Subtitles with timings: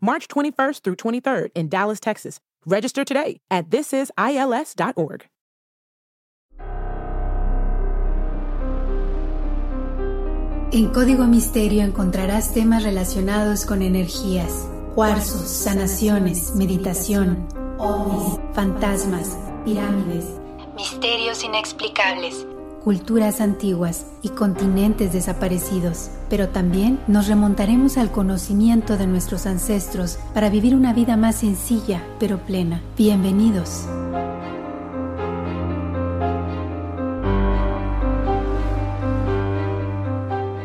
[0.00, 2.40] March 21st through 23rd in Dallas, Texas.
[2.64, 5.26] Register today at thisisils.org.
[10.72, 17.46] En Código Misterio encontrarás temas relacionados con energías, cuarzos, sanaciones, meditación,
[17.78, 20.26] ovnis, fantasmas, pirámides,
[20.74, 22.46] misterios inexplicables,
[22.86, 26.08] culturas antiguas y continentes desaparecidos.
[26.30, 32.04] Pero también nos remontaremos al conocimiento de nuestros ancestros para vivir una vida más sencilla
[32.20, 32.80] pero plena.
[32.96, 33.88] Bienvenidos.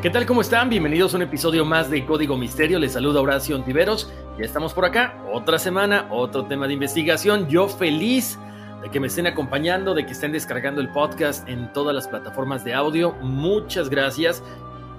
[0.03, 0.27] ¿Qué tal?
[0.27, 0.69] ¿Cómo están?
[0.69, 2.77] Bienvenidos a un episodio más de Código Misterio.
[2.77, 4.14] Les saluda Horacio Ontiveros.
[4.38, 5.17] Ya estamos por acá.
[5.33, 7.47] Otra semana, otro tema de investigación.
[7.47, 8.38] Yo feliz
[8.81, 12.63] de que me estén acompañando, de que estén descargando el podcast en todas las plataformas
[12.63, 13.13] de audio.
[13.21, 14.43] Muchas gracias.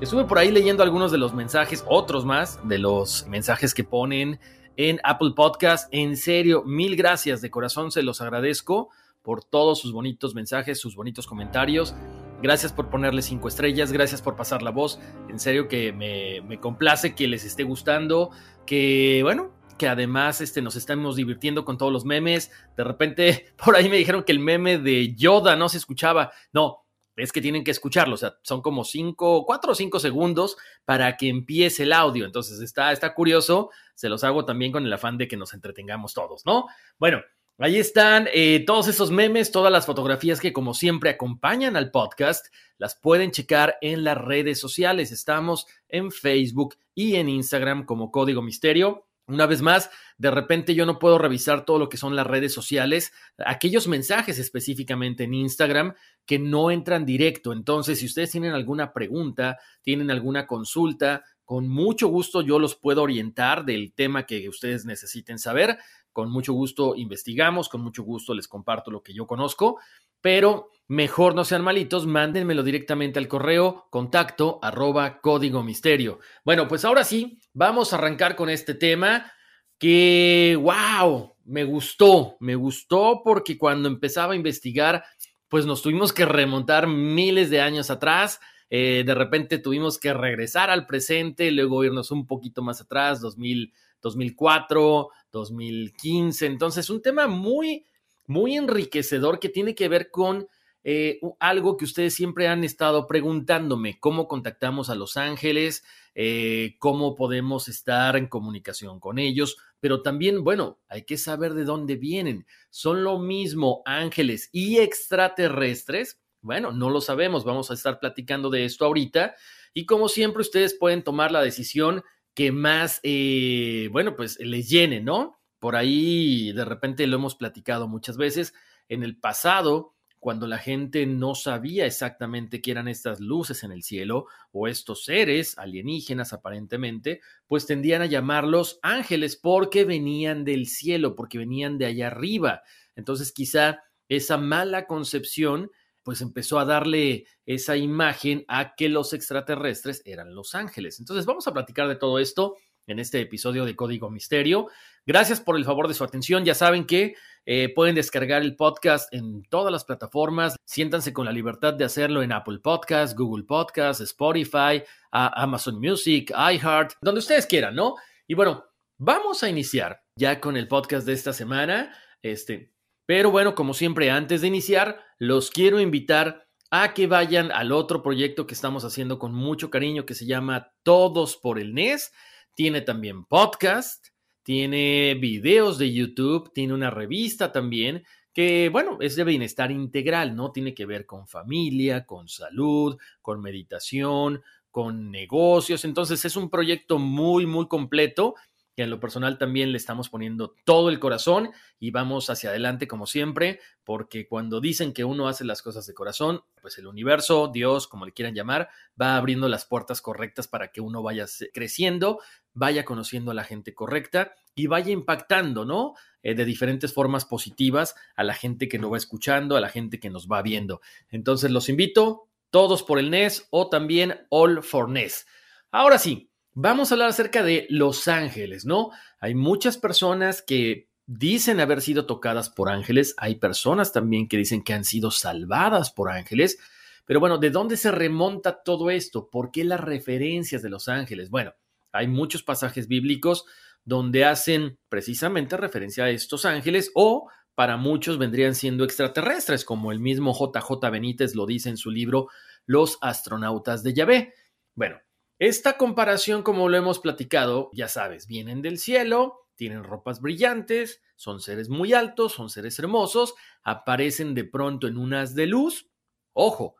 [0.00, 4.40] Estuve por ahí leyendo algunos de los mensajes, otros más, de los mensajes que ponen
[4.76, 5.88] en Apple Podcast.
[5.92, 8.90] En serio, mil gracias de corazón, se los agradezco
[9.22, 11.94] por todos sus bonitos mensajes, sus bonitos comentarios.
[12.42, 14.98] Gracias por ponerle cinco estrellas, gracias por pasar la voz.
[15.28, 18.30] En serio que me, complace que les esté gustando,
[18.66, 22.52] que bueno, que además este, nos estamos divirtiendo con todos los memes.
[22.76, 26.30] De repente por ahí me dijeron que el meme de Yoda no se escuchaba.
[26.52, 30.56] No, es que tienen que escucharlo, o sea, son como cinco, cuatro o cinco segundos
[30.84, 32.26] para que empiece el audio.
[32.26, 36.14] Entonces está, está curioso, se los hago también con el afán de que nos entretengamos
[36.14, 36.66] todos, ¿no?
[36.96, 37.20] Bueno,
[37.58, 42.46] Ahí están eh, todos esos memes, todas las fotografías que como siempre acompañan al podcast,
[42.78, 45.12] las pueden checar en las redes sociales.
[45.12, 49.06] Estamos en Facebook y en Instagram como Código Misterio.
[49.32, 52.52] Una vez más, de repente yo no puedo revisar todo lo que son las redes
[52.52, 55.94] sociales, aquellos mensajes específicamente en Instagram
[56.26, 57.52] que no entran directo.
[57.52, 63.02] Entonces, si ustedes tienen alguna pregunta, tienen alguna consulta, con mucho gusto yo los puedo
[63.02, 65.78] orientar del tema que ustedes necesiten saber
[66.12, 69.80] con mucho gusto investigamos, con mucho gusto les comparto lo que yo conozco,
[70.20, 76.18] pero mejor no sean malitos, mándenmelo directamente al correo contacto arroba código misterio.
[76.44, 79.32] Bueno, pues ahora sí, vamos a arrancar con este tema
[79.78, 85.02] que, wow, me gustó, me gustó porque cuando empezaba a investigar,
[85.48, 88.38] pues nos tuvimos que remontar miles de años atrás.
[88.68, 93.72] Eh, de repente tuvimos que regresar al presente, luego irnos un poquito más atrás, 2000,
[94.02, 96.44] 2004, 2015.
[96.44, 97.86] Entonces, un tema muy,
[98.26, 100.46] muy enriquecedor que tiene que ver con
[100.84, 105.84] eh, algo que ustedes siempre han estado preguntándome, cómo contactamos a los ángeles,
[106.14, 111.64] eh, cómo podemos estar en comunicación con ellos, pero también, bueno, hay que saber de
[111.64, 112.46] dónde vienen.
[112.70, 116.20] ¿Son lo mismo ángeles y extraterrestres?
[116.40, 119.36] Bueno, no lo sabemos, vamos a estar platicando de esto ahorita
[119.74, 122.02] y como siempre ustedes pueden tomar la decisión
[122.34, 125.38] que más, eh, bueno, pues les llene, ¿no?
[125.58, 128.54] Por ahí de repente lo hemos platicado muchas veces.
[128.88, 133.82] En el pasado, cuando la gente no sabía exactamente qué eran estas luces en el
[133.82, 141.16] cielo o estos seres alienígenas aparentemente, pues tendían a llamarlos ángeles porque venían del cielo,
[141.16, 142.62] porque venían de allá arriba.
[142.94, 145.72] Entonces quizá esa mala concepción
[146.04, 151.00] pues empezó a darle esa imagen a que los extraterrestres eran los ángeles.
[151.00, 152.54] Entonces vamos a platicar de todo esto
[152.86, 154.68] en este episodio de Código Misterio.
[155.06, 156.44] Gracias por el favor de su atención.
[156.44, 157.14] Ya saben que
[157.44, 160.56] eh, pueden descargar el podcast en todas las plataformas.
[160.64, 166.94] Siéntanse con la libertad de hacerlo en Apple Podcasts, Google Podcasts, Spotify, Amazon Music, iHeart,
[167.02, 167.96] donde ustedes quieran, ¿no?
[168.28, 168.64] Y bueno,
[168.98, 171.96] vamos a iniciar ya con el podcast de esta semana.
[172.22, 172.72] Este,
[173.06, 178.02] pero bueno, como siempre, antes de iniciar, los quiero invitar a que vayan al otro
[178.02, 182.12] proyecto que estamos haciendo con mucho cariño que se llama Todos por el NES.
[182.54, 184.08] Tiene también podcast,
[184.42, 190.52] tiene videos de YouTube, tiene una revista también que, bueno, es de bienestar integral, ¿no?
[190.52, 195.84] Tiene que ver con familia, con salud, con meditación, con negocios.
[195.84, 198.34] Entonces es un proyecto muy, muy completo
[198.74, 202.88] que en lo personal también le estamos poniendo todo el corazón y vamos hacia adelante
[202.88, 207.50] como siempre, porque cuando dicen que uno hace las cosas de corazón, pues el universo,
[207.52, 208.70] Dios, como le quieran llamar,
[209.00, 212.20] va abriendo las puertas correctas para que uno vaya creciendo,
[212.54, 215.94] vaya conociendo a la gente correcta y vaya impactando, ¿no?
[216.22, 220.00] Eh, de diferentes formas positivas a la gente que nos va escuchando, a la gente
[220.00, 220.80] que nos va viendo.
[221.08, 225.26] Entonces los invito, todos por el NES o también All for NES.
[225.70, 228.90] Ahora sí, Vamos a hablar acerca de los ángeles, ¿no?
[229.20, 234.62] Hay muchas personas que dicen haber sido tocadas por ángeles, hay personas también que dicen
[234.62, 236.58] que han sido salvadas por ángeles,
[237.06, 239.30] pero bueno, ¿de dónde se remonta todo esto?
[239.30, 241.30] ¿Por qué las referencias de los ángeles?
[241.30, 241.54] Bueno,
[241.92, 243.44] hay muchos pasajes bíblicos
[243.84, 250.00] donde hacen precisamente referencia a estos ángeles o para muchos vendrían siendo extraterrestres, como el
[250.00, 252.28] mismo JJ Benítez lo dice en su libro
[252.64, 254.34] Los astronautas de Yahvé.
[254.74, 254.98] Bueno,
[255.38, 261.40] esta comparación, como lo hemos platicado, ya sabes, vienen del cielo, tienen ropas brillantes, son
[261.40, 265.90] seres muy altos, son seres hermosos, aparecen de pronto en unas de luz.
[266.32, 266.76] Ojo,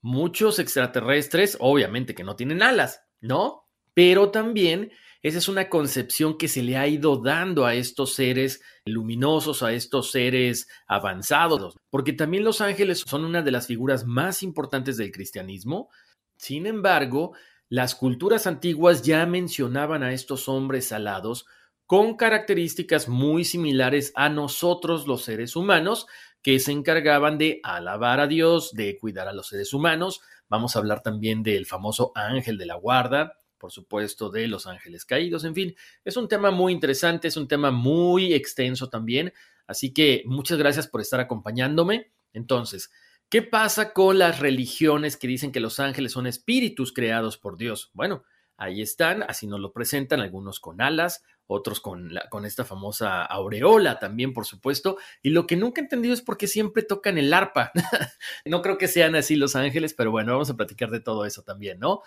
[0.00, 3.61] muchos extraterrestres, obviamente que no tienen alas, ¿no?
[3.94, 4.90] Pero también
[5.22, 9.72] esa es una concepción que se le ha ido dando a estos seres luminosos, a
[9.72, 15.12] estos seres avanzados, porque también los ángeles son una de las figuras más importantes del
[15.12, 15.90] cristianismo.
[16.36, 17.34] Sin embargo,
[17.68, 21.46] las culturas antiguas ya mencionaban a estos hombres alados
[21.86, 26.06] con características muy similares a nosotros los seres humanos,
[26.42, 30.20] que se encargaban de alabar a Dios, de cuidar a los seres humanos.
[30.48, 35.04] Vamos a hablar también del famoso ángel de la guarda, por supuesto, de los ángeles
[35.04, 39.32] caídos, en fin, es un tema muy interesante, es un tema muy extenso también,
[39.68, 42.10] así que muchas gracias por estar acompañándome.
[42.32, 42.90] Entonces,
[43.28, 47.90] ¿Qué pasa con las religiones que dicen que los ángeles son espíritus creados por Dios?
[47.94, 48.24] Bueno,
[48.58, 53.98] ahí están, así nos lo presentan, algunos con alas, otros con, con esta famosa aureola
[53.98, 54.98] también, por supuesto.
[55.22, 57.72] Y lo que nunca he entendido es por qué siempre tocan el arpa.
[58.44, 61.42] no creo que sean así los ángeles, pero bueno, vamos a platicar de todo eso
[61.42, 62.02] también, ¿no?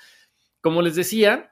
[0.66, 1.52] Como les decía,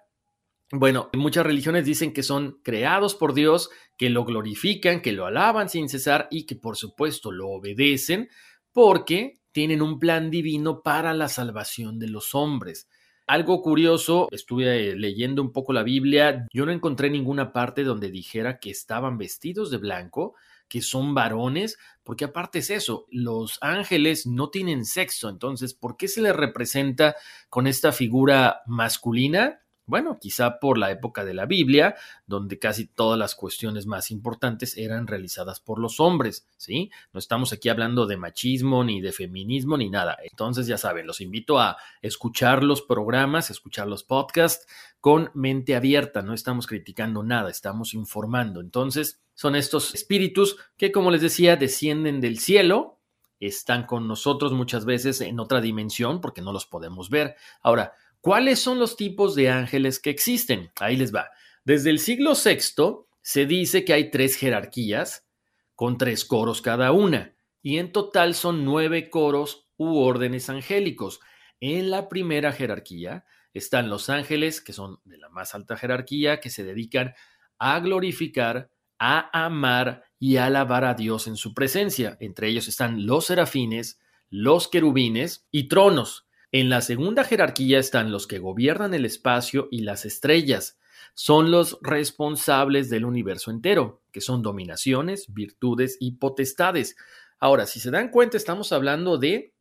[0.72, 5.70] bueno, muchas religiones dicen que son creados por Dios, que lo glorifican, que lo alaban
[5.70, 8.28] sin cesar y que por supuesto lo obedecen
[8.72, 12.90] porque tienen un plan divino para la salvación de los hombres.
[13.28, 18.10] Algo curioso, estuve eh, leyendo un poco la Biblia, yo no encontré ninguna parte donde
[18.10, 20.34] dijera que estaban vestidos de blanco,
[20.74, 26.08] que son varones, porque aparte es eso, los ángeles no tienen sexo, entonces, ¿por qué
[26.08, 27.16] se les representa
[27.48, 29.63] con esta figura masculina?
[29.86, 31.96] Bueno, quizá por la época de la Biblia,
[32.26, 36.90] donde casi todas las cuestiones más importantes eran realizadas por los hombres, ¿sí?
[37.12, 40.18] No estamos aquí hablando de machismo, ni de feminismo, ni nada.
[40.24, 44.68] Entonces, ya saben, los invito a escuchar los programas, escuchar los podcasts
[45.02, 46.22] con mente abierta.
[46.22, 48.62] No estamos criticando nada, estamos informando.
[48.62, 53.00] Entonces, son estos espíritus que, como les decía, descienden del cielo,
[53.48, 57.36] están con nosotros muchas veces en otra dimensión porque no los podemos ver.
[57.62, 57.94] Ahora,
[58.24, 60.72] ¿Cuáles son los tipos de ángeles que existen?
[60.80, 61.30] Ahí les va.
[61.66, 65.28] Desde el siglo VI se dice que hay tres jerarquías
[65.76, 71.20] con tres coros cada una, y en total son nueve coros u órdenes angélicos.
[71.60, 76.50] En la primera jerarquía están los ángeles, que son de la más alta jerarquía, que
[76.50, 77.16] se dedican
[77.60, 82.16] a glorificar, a amar y a alabar a Dios en su presencia.
[82.22, 84.00] Entre ellos están los serafines,
[84.30, 86.23] los querubines y tronos.
[86.54, 90.78] En la segunda jerarquía están los que gobiernan el espacio y las estrellas.
[91.16, 96.96] Son los responsables del universo entero, que son dominaciones, virtudes y potestades.
[97.40, 99.56] Ahora, si se dan cuenta, estamos hablando de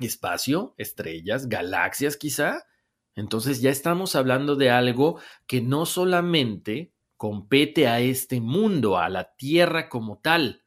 [0.00, 2.66] espacio, estrellas, galaxias quizá.
[3.14, 9.34] Entonces ya estamos hablando de algo que no solamente compete a este mundo, a la
[9.34, 10.62] Tierra como tal.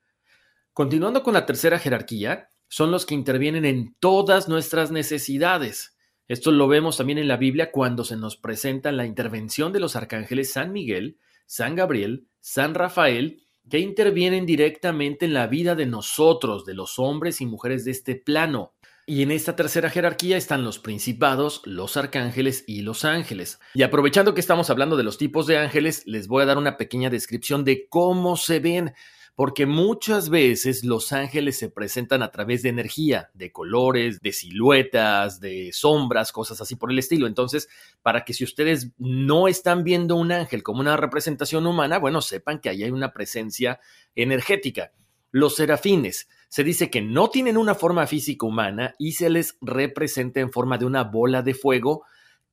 [0.74, 5.98] Continuando con la tercera jerarquía, son los que intervienen en todas nuestras necesidades.
[6.30, 9.98] Esto lo vemos también en la Biblia cuando se nos presenta la intervención de los
[9.98, 16.66] arcángeles San Miguel, San Gabriel, San Rafael, que intervienen directamente en la vida de nosotros,
[16.66, 18.74] de los hombres y mujeres de este plano.
[19.06, 23.60] Y en esta tercera jerarquía están los principados, los arcángeles y los ángeles.
[23.74, 26.78] Y aprovechando que estamos hablando de los tipos de ángeles, les voy a dar una
[26.78, 28.94] pequeña descripción de cómo se ven
[29.36, 35.40] porque muchas veces los ángeles se presentan a través de energía, de colores, de siluetas,
[35.40, 37.28] de sombras, cosas así por el estilo.
[37.28, 37.70] Entonces,
[38.02, 42.60] para que si ustedes no están viendo un ángel como una representación humana, bueno, sepan
[42.60, 43.80] que ahí hay una presencia
[44.16, 44.92] energética.
[45.32, 46.28] Los serafines.
[46.50, 50.78] Se dice que no tienen una forma física humana y se les representa en forma
[50.78, 52.04] de una bola de fuego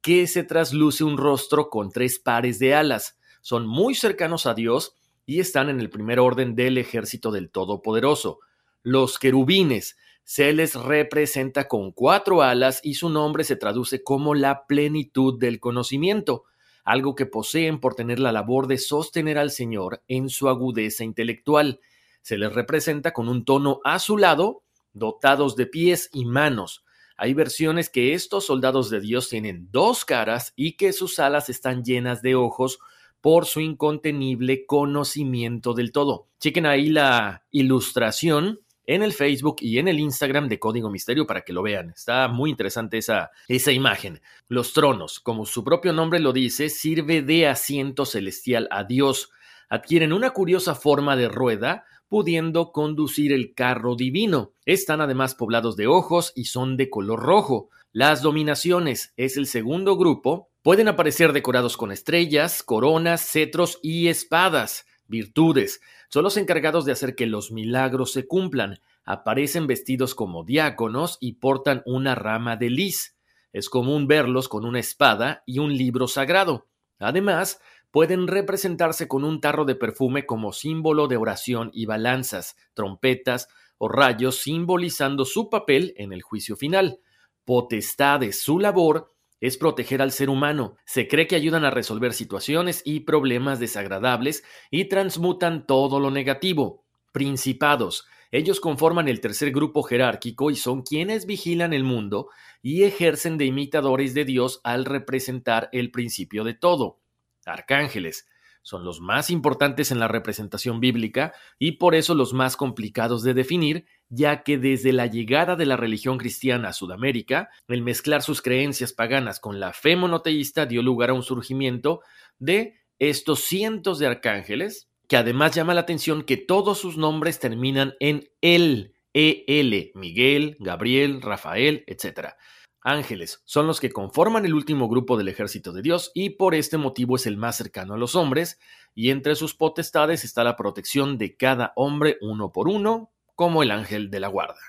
[0.01, 3.19] que se trasluce un rostro con tres pares de alas.
[3.41, 4.95] Son muy cercanos a Dios
[5.29, 8.41] y están en el primer orden del ejército del Todopoderoso.
[8.83, 14.67] Los querubines se les representa con cuatro alas y su nombre se traduce como la
[14.67, 16.45] plenitud del conocimiento,
[16.83, 21.81] algo que poseen por tener la labor de sostener al Señor en su agudeza intelectual.
[22.23, 24.63] Se les representa con un tono azulado,
[24.95, 26.87] dotados de pies y manos.
[27.19, 31.85] Hay versiones que estos soldados de Dios tienen dos caras y que sus alas están
[31.85, 32.79] llenas de ojos
[33.21, 36.29] por su incontenible conocimiento del todo.
[36.41, 41.43] Chequen ahí la ilustración en el Facebook y en el Instagram de Código Misterio para
[41.43, 41.91] que lo vean.
[41.91, 44.23] Está muy interesante esa, esa imagen.
[44.49, 49.31] Los tronos, como su propio nombre lo dice, sirve de asiento celestial a Dios.
[49.69, 54.53] Adquieren una curiosa forma de rueda, pudiendo conducir el carro divino.
[54.65, 57.69] Están además poblados de ojos y son de color rojo.
[57.93, 60.48] Las dominaciones es el segundo grupo.
[60.63, 67.15] Pueden aparecer decorados con estrellas, coronas, cetros y espadas virtudes, son los encargados de hacer
[67.15, 68.81] que los milagros se cumplan.
[69.05, 73.17] Aparecen vestidos como diáconos y portan una rama de lis.
[73.53, 76.67] Es común verlos con una espada y un libro sagrado.
[76.99, 77.61] Además,
[77.91, 83.49] pueden representarse con un tarro de perfume como símbolo de oración y balanzas, trompetas
[83.79, 87.01] o rayos simbolizando su papel en el juicio final.
[87.45, 90.77] Potestades, su labor es proteger al ser humano.
[90.85, 96.85] Se cree que ayudan a resolver situaciones y problemas desagradables y transmutan todo lo negativo.
[97.13, 98.07] Principados.
[98.31, 102.29] Ellos conforman el tercer grupo jerárquico y son quienes vigilan el mundo
[102.63, 107.01] y ejercen de imitadores de Dios al representar el principio de todo.
[107.47, 108.27] Arcángeles
[108.63, 113.35] son los más importantes en la representación bíblica y por eso los más complicados de
[113.35, 118.43] definir, ya que desde la llegada de la religión cristiana a Sudamérica, el mezclar sus
[118.43, 122.01] creencias paganas con la fe monoteísta dio lugar a un surgimiento
[122.39, 127.95] de estos cientos de arcángeles, que además llama la atención que todos sus nombres terminan
[128.01, 132.35] en el, EL, Miguel, Gabriel, Rafael, etc.
[132.83, 136.79] Ángeles son los que conforman el último grupo del ejército de Dios y por este
[136.79, 138.59] motivo es el más cercano a los hombres,
[138.95, 143.71] y entre sus potestades está la protección de cada hombre uno por uno, como el
[143.71, 144.61] ángel de la guarda.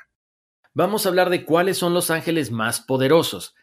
[0.74, 3.56] Vamos a hablar de cuáles son los ángeles más poderosos.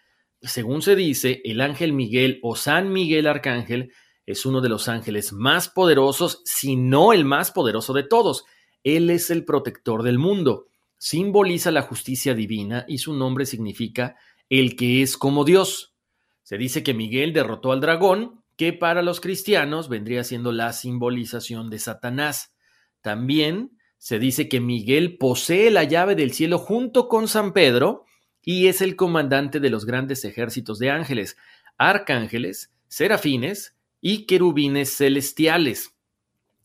[0.42, 3.92] Según se dice, el ángel Miguel o San Miguel Arcángel
[4.26, 8.44] es uno de los ángeles más poderosos, si no el más poderoso de todos.
[8.82, 10.66] Él es el protector del mundo,
[10.98, 14.16] simboliza la justicia divina y su nombre significa
[14.48, 15.94] el que es como Dios.
[16.42, 21.70] Se dice que Miguel derrotó al dragón, que para los cristianos vendría siendo la simbolización
[21.70, 22.54] de Satanás.
[23.02, 28.04] También se dice que Miguel posee la llave del cielo junto con San Pedro
[28.42, 31.36] y es el comandante de los grandes ejércitos de ángeles,
[31.76, 35.94] arcángeles, serafines y querubines celestiales.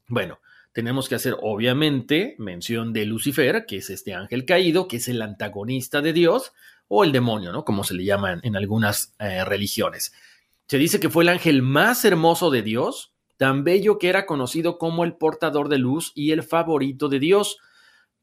[0.08, 0.40] Bueno,
[0.74, 5.22] tenemos que hacer obviamente mención de Lucifer, que es este ángel caído, que es el
[5.22, 6.54] antagonista de Dios,
[6.94, 7.64] o el demonio, ¿no?
[7.64, 10.12] Como se le llama en, algunas eh, religiones.
[10.68, 14.78] Se dice que fue el ángel más hermoso de Dios, tan bello que era conocido
[14.78, 17.60] como el portador de luz y el favorito de Dios,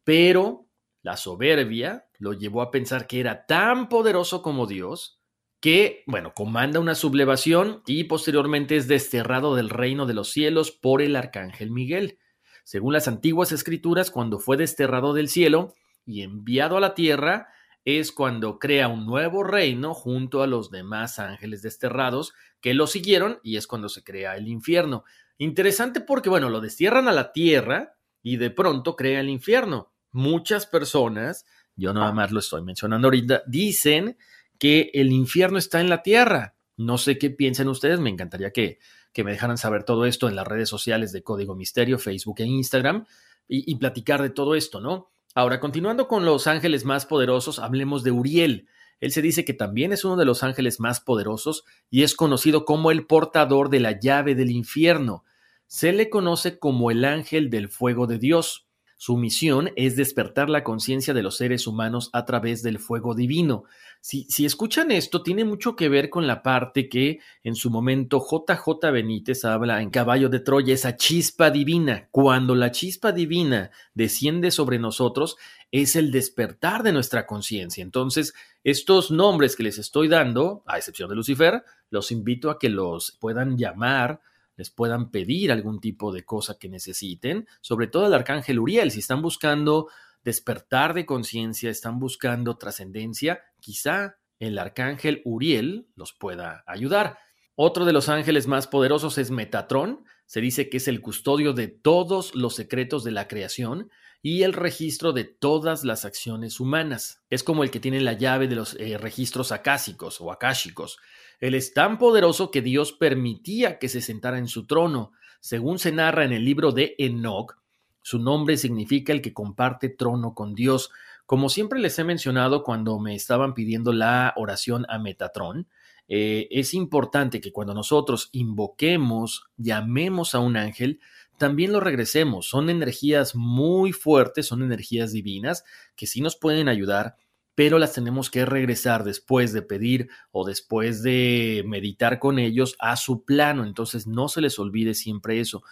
[0.05, 0.67] pero
[1.01, 5.19] la soberbia lo llevó a pensar que era tan poderoso como Dios
[5.61, 11.01] que, bueno, comanda una sublevación y posteriormente es desterrado del reino de los cielos por
[11.01, 12.19] el arcángel Miguel.
[12.65, 15.73] Según las antiguas escrituras, cuando fue desterrado del cielo
[16.05, 17.49] y enviado a la tierra,
[17.97, 23.41] es cuando crea un nuevo reino junto a los demás ángeles desterrados que lo siguieron
[23.43, 25.05] y es cuando se crea el infierno.
[25.39, 29.91] Interesante porque, bueno, lo destierran a la tierra y de pronto crea el infierno.
[30.13, 34.19] Muchas personas, yo nada más lo estoy mencionando ahorita, dicen
[34.59, 36.57] que el infierno está en la tierra.
[36.77, 38.81] No sé qué piensan ustedes, me encantaría que,
[39.15, 42.45] que me dejaran saber todo esto en las redes sociales de Código Misterio, Facebook e
[42.45, 43.07] Instagram,
[43.49, 45.11] y, y platicar de todo esto, ¿no?
[45.39, 48.67] Ahora, continuando con los ángeles más poderosos, hablemos de Uriel.
[48.99, 52.65] Él se dice que también es uno de los ángeles más poderosos y es conocido
[52.65, 55.23] como el portador de la llave del infierno.
[55.69, 58.67] Se le conoce como el ángel del fuego de Dios.
[58.97, 63.63] Su misión es despertar la conciencia de los seres humanos a través del fuego divino.
[64.01, 68.91] Si, escuchan esto, tiene mucho que ver con la parte que en su momento JJ
[68.91, 72.09] Benítez habla en Caballo de Troya, esa chispa divina.
[72.11, 75.37] Cuando la chispa divina desciende sobre nosotros,
[75.73, 77.83] es el despertar de nuestra conciencia.
[77.83, 82.71] Entonces, estos nombres que les estoy dando, a excepción de Lucifer, los invito a que
[82.71, 84.21] los puedan llamar
[84.59, 88.99] les puedan pedir algún tipo de cosa que necesiten, sobre todo el arcángel Uriel, si
[88.99, 89.89] están buscando
[90.25, 97.19] despertar de conciencia, están buscando trascendencia, quizá el arcángel Uriel los pueda ayudar.
[97.55, 101.69] Otro de los ángeles más poderosos es Metatrón, se dice que es el custodio de
[101.69, 103.91] todos los secretos de la creación
[104.23, 107.23] y el registro de todas las acciones humanas.
[107.31, 110.99] Es como el que tiene la llave de los eh, registros acásicos o akáshicos.
[111.41, 115.13] Él es tan poderoso que Dios permitía que se sentara en su trono.
[115.41, 117.57] Según se narra en el libro de Enoch,
[118.03, 120.91] su nombre significa el que comparte trono con Dios.
[121.29, 125.69] Como siempre les he mencionado cuando me estaban pidiendo la oración a Metatrón,
[126.09, 131.01] eh, es importante que cuando nosotros invoquemos, llamemos a un ángel,
[131.37, 132.49] también lo regresemos.
[132.49, 135.65] Son energías muy fuertes, son energías divinas
[135.97, 137.17] que sí nos pueden ayudar,
[137.55, 142.97] pero las tenemos que regresar después de pedir o después de meditar con ellos a
[142.97, 143.65] su plano.
[143.65, 145.63] Entonces no se les olvide siempre eso.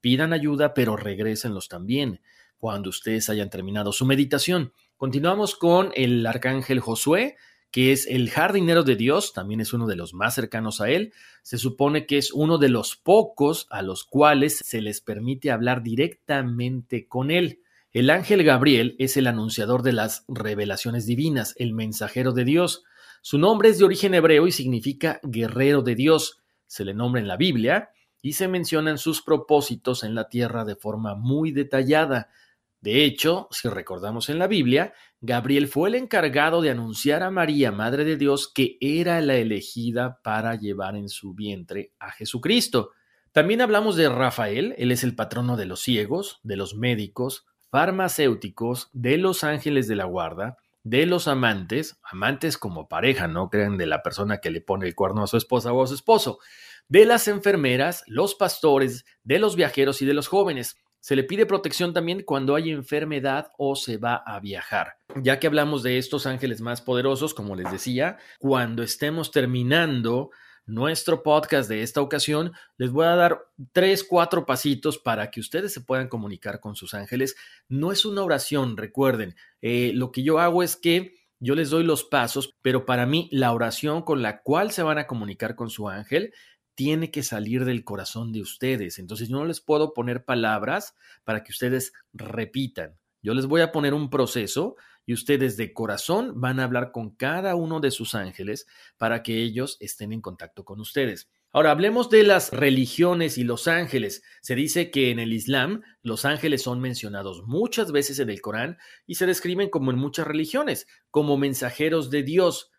[0.00, 2.22] Pidan ayuda, pero regrésenlos también
[2.56, 4.72] cuando ustedes hayan terminado su meditación.
[5.02, 7.34] Continuamos con el arcángel Josué
[7.72, 11.12] que es el jardinero de Dios, también es uno de los más cercanos a él.
[11.42, 15.82] Se supone que es uno de los pocos a los cuales se les permite hablar
[15.82, 17.62] directamente con él.
[17.90, 22.84] El ángel Gabriel es el anunciador de las revelaciones divinas, el mensajero de Dios.
[23.22, 26.44] Su nombre es de origen hebreo y significa guerrero de Dios.
[26.68, 27.90] Se le nombra en la Biblia
[28.22, 32.30] y se mencionan sus propósitos en la tierra de forma muy detallada.
[32.82, 37.70] De hecho, si recordamos en la Biblia, Gabriel fue el encargado de anunciar a María,
[37.70, 42.90] Madre de Dios, que era la elegida para llevar en su vientre a Jesucristo.
[43.30, 48.90] También hablamos de Rafael, él es el patrono de los ciegos, de los médicos, farmacéuticos,
[48.92, 53.86] de los ángeles de la guarda, de los amantes, amantes como pareja, no crean de
[53.86, 56.40] la persona que le pone el cuerno a su esposa o a su esposo,
[56.88, 60.76] de las enfermeras, los pastores, de los viajeros y de los jóvenes.
[61.02, 64.98] Se le pide protección también cuando hay enfermedad o se va a viajar.
[65.20, 70.30] Ya que hablamos de estos ángeles más poderosos, como les decía, cuando estemos terminando
[70.64, 75.72] nuestro podcast de esta ocasión, les voy a dar tres, cuatro pasitos para que ustedes
[75.72, 77.34] se puedan comunicar con sus ángeles.
[77.68, 81.82] No es una oración, recuerden, eh, lo que yo hago es que yo les doy
[81.82, 85.68] los pasos, pero para mí la oración con la cual se van a comunicar con
[85.68, 86.32] su ángel
[86.74, 88.98] tiene que salir del corazón de ustedes.
[88.98, 92.98] Entonces yo no les puedo poner palabras para que ustedes repitan.
[93.22, 97.10] Yo les voy a poner un proceso y ustedes de corazón van a hablar con
[97.10, 101.28] cada uno de sus ángeles para que ellos estén en contacto con ustedes.
[101.54, 104.22] Ahora hablemos de las religiones y los ángeles.
[104.40, 108.78] Se dice que en el Islam los ángeles son mencionados muchas veces en el Corán
[109.06, 112.71] y se describen como en muchas religiones, como mensajeros de Dios.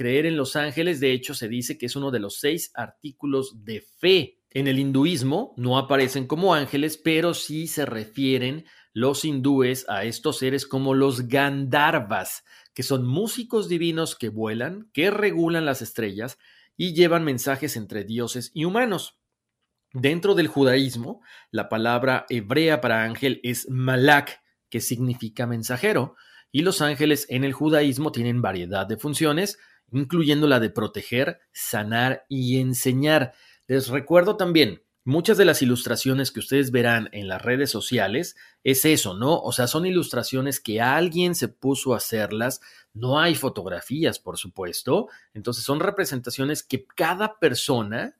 [0.00, 3.66] Creer en los ángeles, de hecho, se dice que es uno de los seis artículos
[3.66, 4.38] de fe.
[4.48, 10.38] En el hinduismo no aparecen como ángeles, pero sí se refieren los hindúes a estos
[10.38, 16.38] seres como los Gandharvas, que son músicos divinos que vuelan, que regulan las estrellas
[16.78, 19.18] y llevan mensajes entre dioses y humanos.
[19.92, 26.16] Dentro del judaísmo, la palabra hebrea para ángel es malak, que significa mensajero,
[26.50, 29.58] y los ángeles en el judaísmo tienen variedad de funciones,
[29.92, 33.32] incluyendo la de proteger, sanar y enseñar.
[33.66, 38.84] Les recuerdo también, muchas de las ilustraciones que ustedes verán en las redes sociales es
[38.84, 39.40] eso, ¿no?
[39.40, 42.60] O sea, son ilustraciones que alguien se puso a hacerlas,
[42.92, 48.16] no hay fotografías, por supuesto, entonces son representaciones que cada persona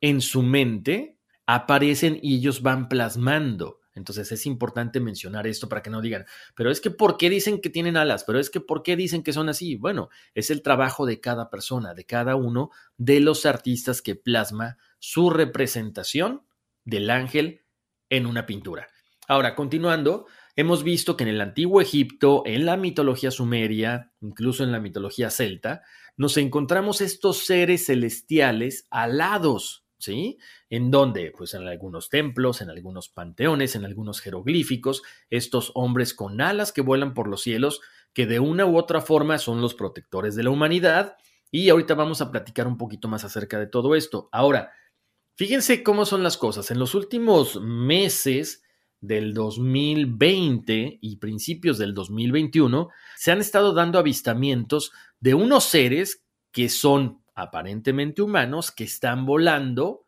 [0.00, 3.80] en su mente aparecen y ellos van plasmando.
[3.94, 7.60] Entonces es importante mencionar esto para que no digan, pero es que ¿por qué dicen
[7.60, 8.24] que tienen alas?
[8.24, 9.76] Pero es que ¿por qué dicen que son así?
[9.76, 14.78] Bueno, es el trabajo de cada persona, de cada uno de los artistas que plasma
[14.98, 16.42] su representación
[16.84, 17.62] del ángel
[18.10, 18.88] en una pintura.
[19.26, 20.26] Ahora, continuando,
[20.56, 25.30] hemos visto que en el antiguo Egipto, en la mitología sumeria, incluso en la mitología
[25.30, 25.82] celta,
[26.16, 30.38] nos encontramos estos seres celestiales alados ¿sí?
[30.70, 31.32] ¿En dónde?
[31.36, 36.82] Pues en algunos templos, en algunos panteones, en algunos jeroglíficos, estos hombres con alas que
[36.82, 37.80] vuelan por los cielos,
[38.12, 41.16] que de una u otra forma son los protectores de la humanidad.
[41.50, 44.28] Y ahorita vamos a platicar un poquito más acerca de todo esto.
[44.32, 44.72] Ahora,
[45.36, 46.70] fíjense cómo son las cosas.
[46.70, 48.62] En los últimos meses
[49.00, 56.68] del 2020 y principios del 2021, se han estado dando avistamientos de unos seres que
[56.68, 60.06] son aparentemente humanos que están volando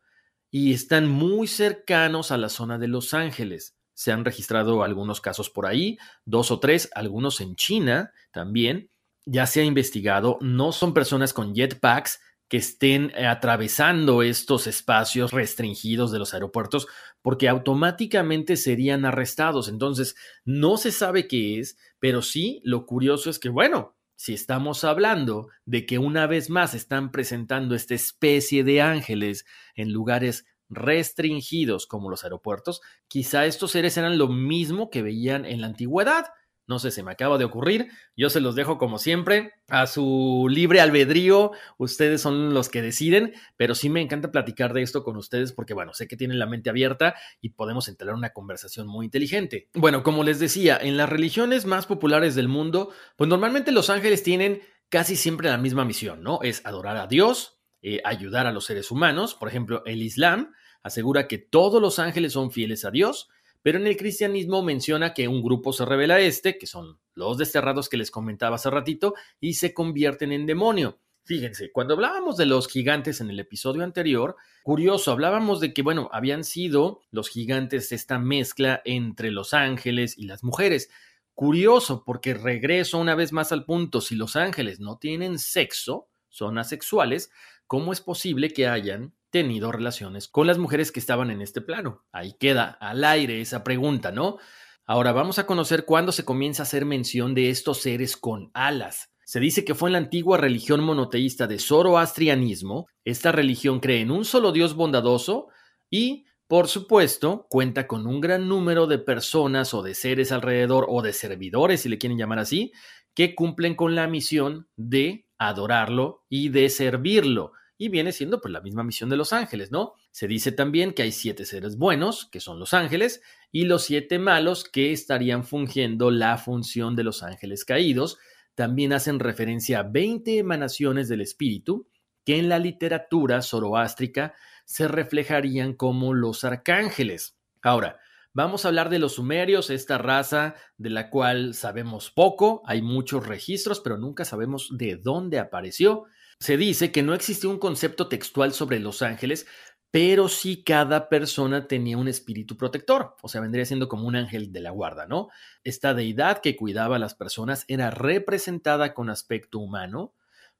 [0.50, 3.76] y están muy cercanos a la zona de Los Ángeles.
[3.94, 8.90] Se han registrado algunos casos por ahí, dos o tres, algunos en China también.
[9.24, 16.12] Ya se ha investigado, no son personas con jetpacks que estén atravesando estos espacios restringidos
[16.12, 16.86] de los aeropuertos
[17.22, 19.68] porque automáticamente serían arrestados.
[19.68, 24.82] Entonces, no se sabe qué es, pero sí lo curioso es que, bueno, si estamos
[24.84, 31.86] hablando de que una vez más están presentando esta especie de ángeles en lugares restringidos
[31.86, 36.26] como los aeropuertos, quizá estos seres eran lo mismo que veían en la antigüedad.
[36.66, 37.88] No sé, se me acaba de ocurrir.
[38.16, 41.52] Yo se los dejo como siempre a su libre albedrío.
[41.78, 45.74] Ustedes son los que deciden, pero sí me encanta platicar de esto con ustedes porque,
[45.74, 49.68] bueno, sé que tienen la mente abierta y podemos entrar una conversación muy inteligente.
[49.74, 54.24] Bueno, como les decía, en las religiones más populares del mundo, pues normalmente los ángeles
[54.24, 56.40] tienen casi siempre la misma misión, ¿no?
[56.42, 59.34] Es adorar a Dios, eh, ayudar a los seres humanos.
[59.34, 60.52] Por ejemplo, el Islam
[60.82, 63.28] asegura que todos los ángeles son fieles a Dios
[63.66, 67.88] pero en el cristianismo menciona que un grupo se revela este, que son los desterrados
[67.88, 71.00] que les comentaba hace ratito, y se convierten en demonio.
[71.24, 76.08] Fíjense, cuando hablábamos de los gigantes en el episodio anterior, curioso, hablábamos de que, bueno,
[76.12, 80.88] habían sido los gigantes esta mezcla entre los ángeles y las mujeres.
[81.34, 86.58] Curioso, porque regreso una vez más al punto, si los ángeles no tienen sexo, son
[86.58, 87.32] asexuales,
[87.66, 92.06] ¿cómo es posible que hayan tenido relaciones con las mujeres que estaban en este plano.
[92.10, 94.38] Ahí queda al aire esa pregunta, ¿no?
[94.86, 99.12] Ahora vamos a conocer cuándo se comienza a hacer mención de estos seres con alas.
[99.26, 102.86] Se dice que fue en la antigua religión monoteísta de zoroastrianismo.
[103.04, 105.48] Esta religión cree en un solo Dios bondadoso
[105.90, 111.02] y, por supuesto, cuenta con un gran número de personas o de seres alrededor o
[111.02, 112.72] de servidores, si le quieren llamar así,
[113.12, 118.60] que cumplen con la misión de adorarlo y de servirlo y viene siendo pues la
[118.60, 119.94] misma misión de los ángeles, ¿no?
[120.10, 124.18] Se dice también que hay siete seres buenos, que son los ángeles, y los siete
[124.18, 128.18] malos que estarían fungiendo la función de los ángeles caídos.
[128.54, 131.86] También hacen referencia a 20 emanaciones del espíritu
[132.24, 134.34] que en la literatura zoroástrica
[134.64, 137.38] se reflejarían como los arcángeles.
[137.62, 137.98] Ahora,
[138.32, 143.26] vamos a hablar de los sumerios, esta raza de la cual sabemos poco, hay muchos
[143.26, 146.06] registros, pero nunca sabemos de dónde apareció.
[146.38, 149.46] Se dice que no existía un concepto textual sobre los ángeles,
[149.90, 154.52] pero sí cada persona tenía un espíritu protector, o sea, vendría siendo como un ángel
[154.52, 155.28] de la guarda, ¿no?
[155.64, 160.12] Esta deidad que cuidaba a las personas era representada con aspecto humano,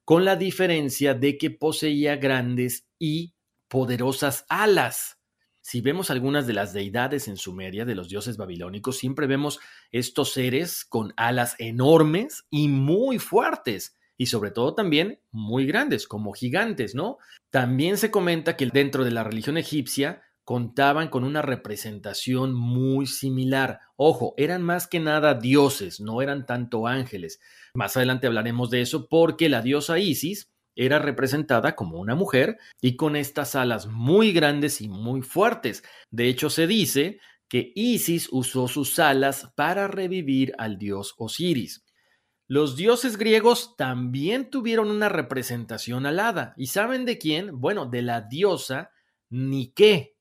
[0.03, 3.35] con la diferencia de que poseía grandes y
[3.67, 5.19] poderosas alas.
[5.61, 9.59] Si vemos algunas de las deidades en Sumeria de los dioses babilónicos, siempre vemos
[9.91, 16.33] estos seres con alas enormes y muy fuertes y sobre todo también muy grandes, como
[16.33, 17.17] gigantes, ¿no?
[17.51, 23.81] También se comenta que dentro de la religión egipcia contaban con una representación muy similar.
[23.97, 27.39] Ojo, eran más que nada dioses, no eran tanto ángeles.
[27.73, 32.95] Más adelante hablaremos de eso porque la diosa Isis era representada como una mujer y
[32.95, 35.83] con estas alas muy grandes y muy fuertes.
[36.11, 41.83] De hecho, se dice que Isis usó sus alas para revivir al dios Osiris.
[42.49, 46.53] Los dioses griegos también tuvieron una representación alada.
[46.55, 47.59] ¿Y saben de quién?
[47.59, 48.91] Bueno, de la diosa
[49.29, 50.15] Nike.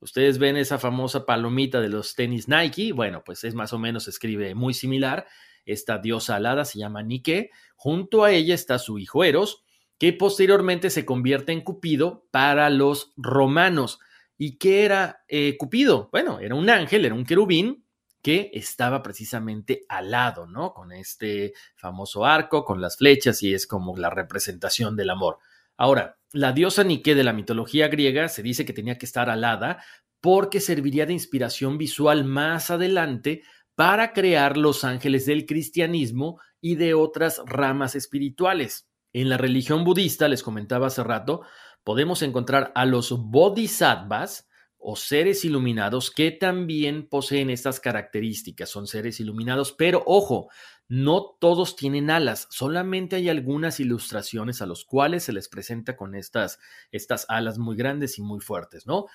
[0.00, 2.92] Ustedes ven esa famosa palomita de los tenis Nike.
[2.92, 5.28] Bueno, pues es más o menos, escribe muy similar.
[5.64, 7.50] Esta diosa alada se llama Nike.
[7.76, 9.62] Junto a ella está su hijo Eros,
[9.96, 14.00] que posteriormente se convierte en Cupido para los romanos.
[14.36, 16.08] ¿Y qué era eh, Cupido?
[16.10, 17.84] Bueno, era un ángel, era un querubín
[18.22, 20.74] que estaba precisamente al lado, ¿no?
[20.74, 25.38] Con este famoso arco, con las flechas y es como la representación del amor.
[25.76, 29.82] Ahora, la diosa Nike de la mitología griega se dice que tenía que estar alada
[30.20, 33.42] porque serviría de inspiración visual más adelante
[33.74, 38.86] para crear los ángeles del cristianismo y de otras ramas espirituales.
[39.14, 41.40] En la religión budista, les comentaba hace rato,
[41.82, 44.49] podemos encontrar a los bodhisattvas,
[44.80, 50.48] o seres iluminados que también poseen estas características, son seres iluminados, pero ojo,
[50.88, 56.14] no todos tienen alas, solamente hay algunas ilustraciones a los cuales se les presenta con
[56.14, 56.58] estas,
[56.90, 59.06] estas alas muy grandes y muy fuertes, ¿no?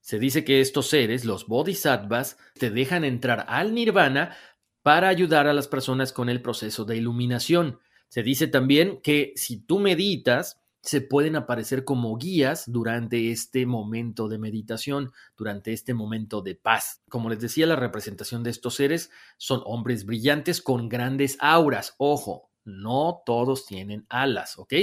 [0.00, 4.36] Se dice que estos seres, los bodhisattvas, te dejan entrar al nirvana
[4.82, 7.80] para ayudar a las personas con el proceso de iluminación.
[8.08, 14.28] Se dice también que si tú meditas, se pueden aparecer como guías durante este momento
[14.28, 17.02] de meditación, durante este momento de paz.
[17.08, 21.94] Como les decía, la representación de estos seres son hombres brillantes con grandes auras.
[21.96, 24.74] Ojo, no todos tienen alas, ¿ok?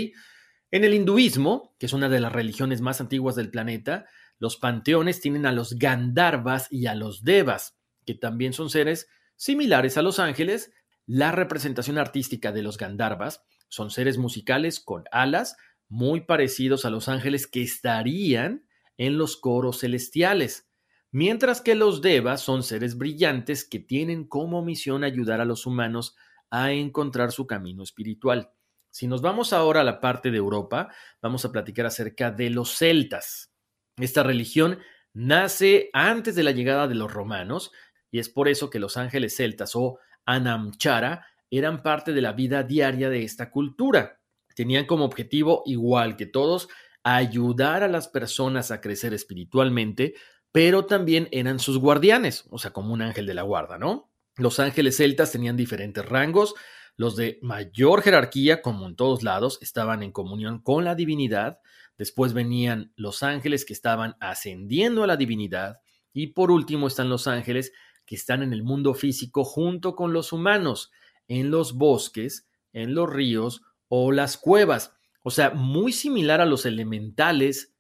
[0.72, 4.06] En el hinduismo, que es una de las religiones más antiguas del planeta,
[4.40, 9.98] los panteones tienen a los Gandharvas y a los Devas, que también son seres similares
[9.98, 10.72] a los ángeles.
[11.06, 15.58] La representación artística de los Gandharvas son seres musicales con alas,
[15.92, 18.66] muy parecidos a los ángeles que estarían
[18.98, 20.70] en los coros celestiales,
[21.12, 26.16] mientras que los devas son seres brillantes que tienen como misión ayudar a los humanos
[26.50, 28.54] a encontrar su camino espiritual.
[28.90, 32.78] Si nos vamos ahora a la parte de Europa, vamos a platicar acerca de los
[32.78, 33.52] celtas.
[33.98, 34.80] Esta religión
[35.12, 37.74] nace antes de la llegada de los romanos
[38.10, 42.64] y es por eso que los ángeles celtas o Anamchara eran parte de la vida
[42.64, 44.21] diaria de esta cultura.
[44.56, 46.68] Tenían como objetivo, igual que todos,
[47.04, 50.16] ayudar a las personas a crecer espiritualmente,
[50.52, 54.12] pero también eran sus guardianes, o sea, como un ángel de la guarda, ¿no?
[54.36, 56.54] Los ángeles celtas tenían diferentes rangos,
[56.98, 61.60] los de mayor jerarquía, como en todos lados, estaban en comunión con la divinidad,
[61.98, 65.80] después venían los ángeles que estaban ascendiendo a la divinidad,
[66.14, 67.72] y por último están los ángeles
[68.06, 70.92] que están en el mundo físico junto con los humanos,
[71.28, 73.62] en los bosques, en los ríos
[73.94, 74.94] o las cuevas.
[75.22, 77.76] O sea, muy similar a los elementales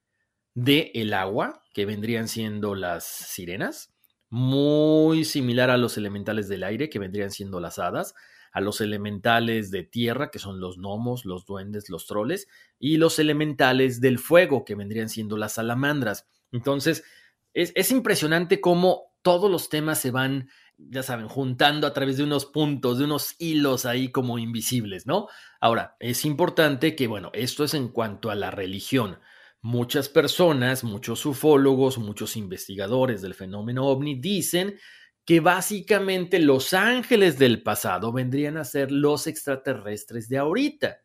[0.53, 3.93] del el agua, que vendrían siendo las sirenas,
[4.29, 8.13] muy similar a los elementales del aire, que vendrían siendo las hadas,
[8.51, 13.17] a los elementales de tierra, que son los gnomos, los duendes, los troles, y los
[13.17, 16.27] elementales del fuego, que vendrían siendo las salamandras.
[16.51, 17.05] Entonces,
[17.53, 20.49] es, es impresionante cómo todos los temas se van
[20.89, 25.27] ya saben, juntando a través de unos puntos, de unos hilos ahí como invisibles, ¿no?
[25.59, 29.19] Ahora, es importante que, bueno, esto es en cuanto a la religión.
[29.61, 34.77] Muchas personas, muchos ufólogos, muchos investigadores del fenómeno ovni dicen
[35.25, 41.01] que básicamente los ángeles del pasado vendrían a ser los extraterrestres de ahorita.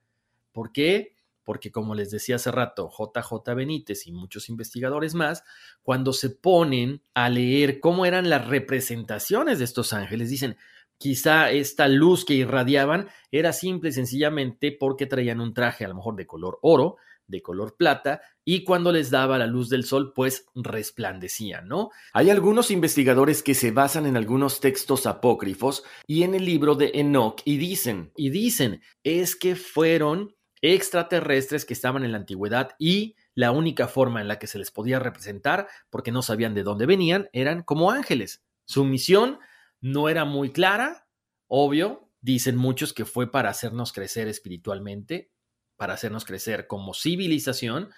[0.52, 1.15] ¿Por qué?
[1.46, 5.44] Porque como les decía hace rato, JJ Benítez y muchos investigadores más,
[5.84, 10.56] cuando se ponen a leer cómo eran las representaciones de estos ángeles, dicen,
[10.98, 15.94] quizá esta luz que irradiaban era simple y sencillamente porque traían un traje a lo
[15.94, 16.96] mejor de color oro,
[17.28, 21.90] de color plata, y cuando les daba la luz del sol, pues resplandecían, ¿no?
[22.12, 26.92] Hay algunos investigadores que se basan en algunos textos apócrifos y en el libro de
[26.94, 30.35] Enoch y dicen, y dicen, es que fueron
[30.74, 34.70] extraterrestres que estaban en la antigüedad y la única forma en la que se les
[34.70, 38.42] podía representar, porque no sabían de dónde venían, eran como ángeles.
[38.64, 39.38] Su misión
[39.80, 41.06] no era muy clara,
[41.46, 45.30] obvio, dicen muchos que fue para hacernos crecer espiritualmente,
[45.76, 47.90] para hacernos crecer como civilización,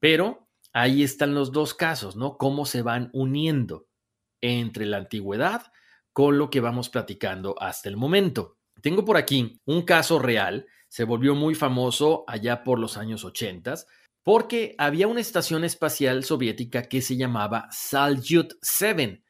[0.00, 2.36] pero ahí están los dos casos, ¿no?
[2.36, 3.86] Cómo se van uniendo
[4.40, 5.72] entre la antigüedad
[6.12, 8.58] con lo que vamos platicando hasta el momento.
[8.82, 13.76] Tengo por aquí un caso real se volvió muy famoso allá por los años 80
[14.22, 19.22] porque había una estación espacial soviética que se llamaba Salyut 7.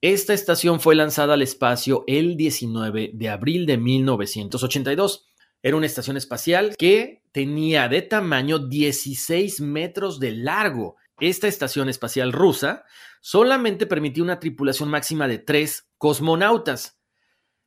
[0.00, 5.26] Esta estación fue lanzada al espacio el 19 de abril de 1982.
[5.62, 10.96] Era una estación espacial que tenía de tamaño 16 metros de largo.
[11.20, 12.84] Esta estación espacial rusa
[13.20, 16.98] solamente permitía una tripulación máxima de tres cosmonautas.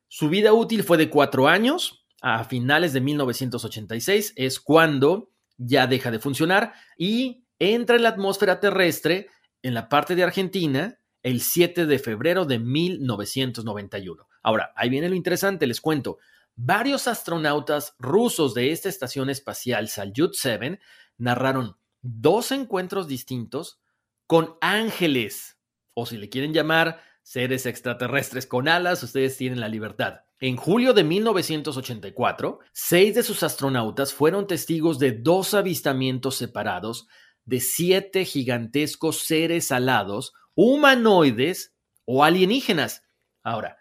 [0.08, 6.10] Su vida útil fue de cuatro años, a finales de 1986 es cuando ya deja
[6.10, 9.28] de funcionar y entra en la atmósfera terrestre
[9.62, 14.26] en la parte de Argentina el 7 de febrero de 1991.
[14.42, 16.18] Ahora, ahí viene lo interesante, les cuento.
[16.56, 20.80] Varios astronautas rusos de esta estación espacial Salyut 7
[21.18, 23.78] narraron dos encuentros distintos
[24.26, 25.58] con ángeles,
[25.94, 30.20] o si le quieren llamar seres extraterrestres con alas, ustedes tienen la libertad.
[30.38, 37.08] En julio de 1984, seis de sus astronautas fueron testigos de dos avistamientos separados
[37.44, 43.02] de siete gigantescos seres alados, humanoides o alienígenas.
[43.42, 43.76] Ahora,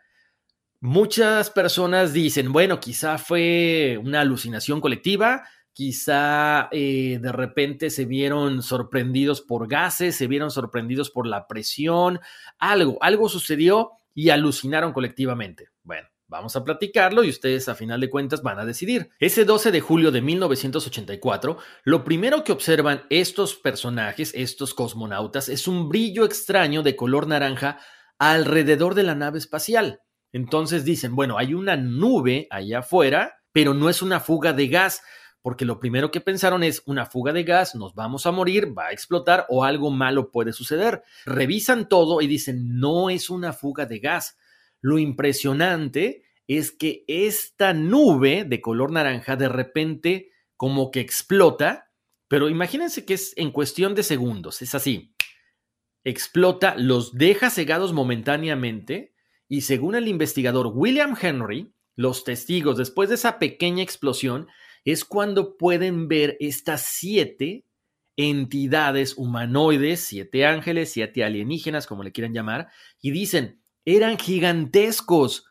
[0.80, 8.64] muchas personas dicen, bueno, quizá fue una alucinación colectiva, quizá eh, de repente se vieron
[8.64, 12.22] sorprendidos por gases, se vieron sorprendidos por la presión,
[12.58, 15.68] algo, algo sucedió y alucinaron colectivamente.
[15.84, 19.12] Bueno, Vamos a platicarlo y ustedes a final de cuentas van a decidir.
[19.20, 25.68] Ese 12 de julio de 1984, lo primero que observan estos personajes, estos cosmonautas, es
[25.68, 27.80] un brillo extraño de color naranja
[28.18, 30.02] alrededor de la nave espacial.
[30.32, 35.04] Entonces dicen, bueno, hay una nube allá afuera, pero no es una fuga de gas,
[35.46, 38.88] porque lo primero que pensaron es una fuga de gas, nos vamos a morir, va
[38.88, 41.04] a explotar o algo malo puede suceder.
[41.24, 44.40] Revisan todo y dicen, no es una fuga de gas
[44.82, 51.92] lo impresionante es que esta nube de color naranja de repente como que explota,
[52.28, 55.16] pero imagínense que es en cuestión de segundos, es así.
[56.04, 59.14] Explota, los deja cegados momentáneamente
[59.48, 64.48] y según el investigador William Henry, los testigos después de esa pequeña explosión
[64.86, 67.66] es cuando pueden ver estas siete
[68.16, 72.70] entidades humanoides, siete ángeles, siete alienígenas, como le quieran llamar,
[73.02, 75.46] y dicen, eran gigantescos.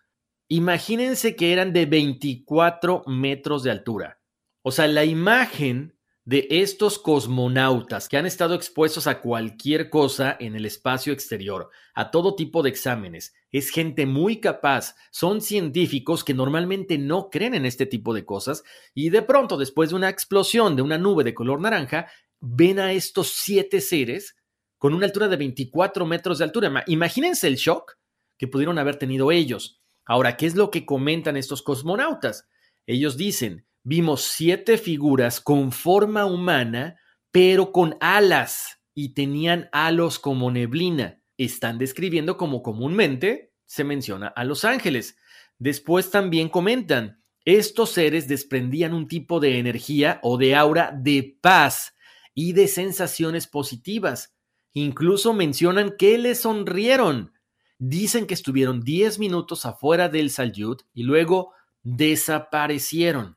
[0.48, 4.20] Imagínense que eran de 24 metros de altura.
[4.62, 5.93] O sea, la imagen
[6.24, 12.10] de estos cosmonautas que han estado expuestos a cualquier cosa en el espacio exterior, a
[12.10, 13.34] todo tipo de exámenes.
[13.52, 18.64] Es gente muy capaz, son científicos que normalmente no creen en este tipo de cosas
[18.94, 22.06] y de pronto después de una explosión de una nube de color naranja,
[22.40, 24.34] ven a estos siete seres
[24.78, 26.84] con una altura de 24 metros de altura.
[26.86, 27.98] Imagínense el shock
[28.38, 29.82] que pudieron haber tenido ellos.
[30.06, 32.48] Ahora, ¿qué es lo que comentan estos cosmonautas?
[32.86, 36.98] Ellos dicen, vimos siete figuras con forma humana,
[37.30, 41.20] pero con alas y tenían halos como neblina.
[41.36, 45.16] Están describiendo como comúnmente se menciona a los ángeles.
[45.58, 51.94] Después también comentan, estos seres desprendían un tipo de energía o de aura de paz
[52.34, 54.34] y de sensaciones positivas.
[54.72, 57.32] Incluso mencionan que les sonrieron.
[57.78, 63.36] Dicen que estuvieron 10 minutos afuera del Salyut y luego desaparecieron.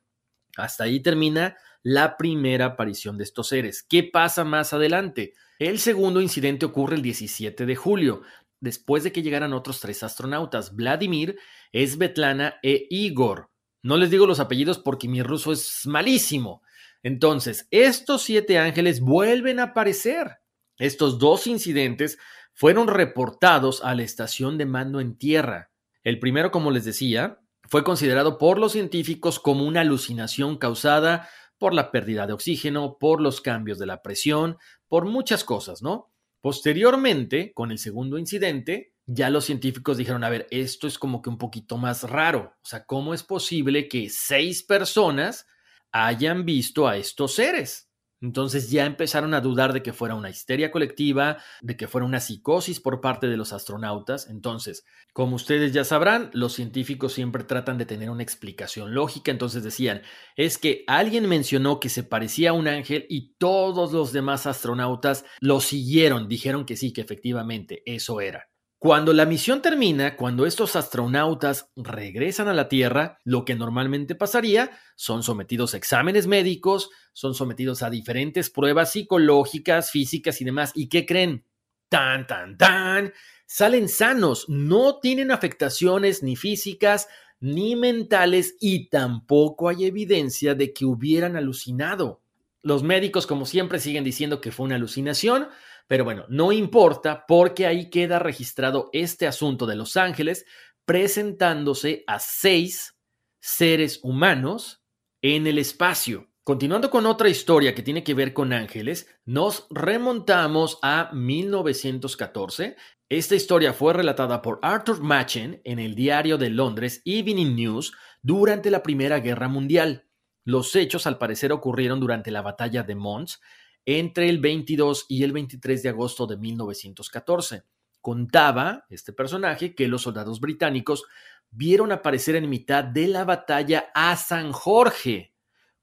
[0.57, 3.83] Hasta ahí termina la primera aparición de estos seres.
[3.83, 5.33] ¿Qué pasa más adelante?
[5.59, 8.21] El segundo incidente ocurre el 17 de julio,
[8.59, 11.37] después de que llegaran otros tres astronautas, Vladimir,
[11.73, 13.49] Svetlana e Igor.
[13.83, 16.61] No les digo los apellidos porque mi ruso es malísimo.
[17.03, 20.39] Entonces, estos siete ángeles vuelven a aparecer.
[20.77, 22.17] Estos dos incidentes
[22.53, 25.71] fueron reportados a la estación de mando en tierra.
[26.03, 31.73] El primero, como les decía, fue considerado por los científicos como una alucinación causada por
[31.73, 36.11] la pérdida de oxígeno, por los cambios de la presión, por muchas cosas, ¿no?
[36.41, 41.29] Posteriormente, con el segundo incidente, ya los científicos dijeron, a ver, esto es como que
[41.29, 42.53] un poquito más raro.
[42.61, 45.47] O sea, ¿cómo es posible que seis personas
[45.91, 47.86] hayan visto a estos seres?
[48.21, 52.19] Entonces ya empezaron a dudar de que fuera una histeria colectiva, de que fuera una
[52.19, 54.27] psicosis por parte de los astronautas.
[54.29, 59.31] Entonces, como ustedes ya sabrán, los científicos siempre tratan de tener una explicación lógica.
[59.31, 60.01] Entonces decían,
[60.35, 65.25] es que alguien mencionó que se parecía a un ángel y todos los demás astronautas
[65.39, 68.47] lo siguieron, dijeron que sí, que efectivamente eso era.
[68.79, 74.69] Cuando la misión termina, cuando estos astronautas regresan a la Tierra, lo que normalmente pasaría
[74.95, 80.73] son sometidos a exámenes médicos, son sometidos a diferentes pruebas psicológicas, físicas y demás.
[80.75, 81.43] ¿Y qué creen?
[81.89, 83.13] Tan, tan, tan.
[83.47, 87.07] Salen sanos, no tienen afectaciones ni físicas
[87.39, 92.21] ni mentales y tampoco hay evidencia de que hubieran alucinado.
[92.61, 95.47] Los médicos, como siempre, siguen diciendo que fue una alucinación,
[95.87, 100.45] pero bueno, no importa porque ahí queda registrado este asunto de Los Ángeles
[100.85, 102.97] presentándose a seis
[103.39, 104.83] seres humanos
[105.21, 106.29] en el espacio.
[106.43, 112.77] Continuando con otra historia que tiene que ver con ángeles, nos remontamos a 1914.
[113.09, 118.71] Esta historia fue relatada por Arthur Machen en el diario de Londres Evening News durante
[118.71, 120.07] la Primera Guerra Mundial.
[120.45, 123.41] Los hechos al parecer ocurrieron durante la batalla de Mons
[123.87, 127.63] entre el 22 y el 23 de agosto de 1914.
[128.01, 131.05] Contaba este personaje que los soldados británicos
[131.49, 135.33] vieron aparecer en mitad de la batalla a San Jorge,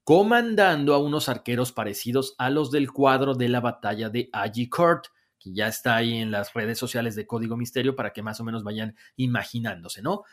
[0.03, 5.07] comandando a unos arqueros parecidos a los del cuadro de la batalla de Agincourt,
[5.39, 8.43] que ya está ahí en las redes sociales de Código Misterio para que más o
[8.43, 10.25] menos vayan imaginándose, ¿no?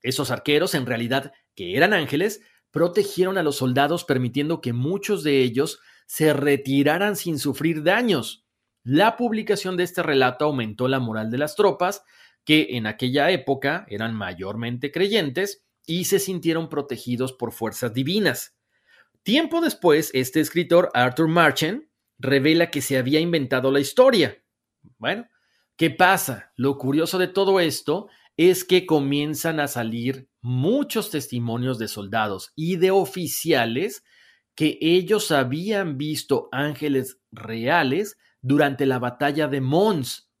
[0.00, 5.42] Esos arqueros, en realidad, que eran ángeles, protegieron a los soldados permitiendo que muchos de
[5.42, 8.46] ellos se retiraran sin sufrir daños.
[8.82, 12.02] La publicación de este relato aumentó la moral de las tropas,
[12.44, 18.56] que en aquella época eran mayormente creyentes y se sintieron protegidos por fuerzas divinas.
[19.22, 24.42] Tiempo después, este escritor, Arthur Marchen, revela que se había inventado la historia.
[24.96, 25.28] Bueno,
[25.76, 26.52] ¿qué pasa?
[26.56, 32.76] Lo curioso de todo esto es que comienzan a salir muchos testimonios de soldados y
[32.76, 34.04] de oficiales
[34.58, 40.32] que ellos habían visto ángeles reales durante la batalla de Mons.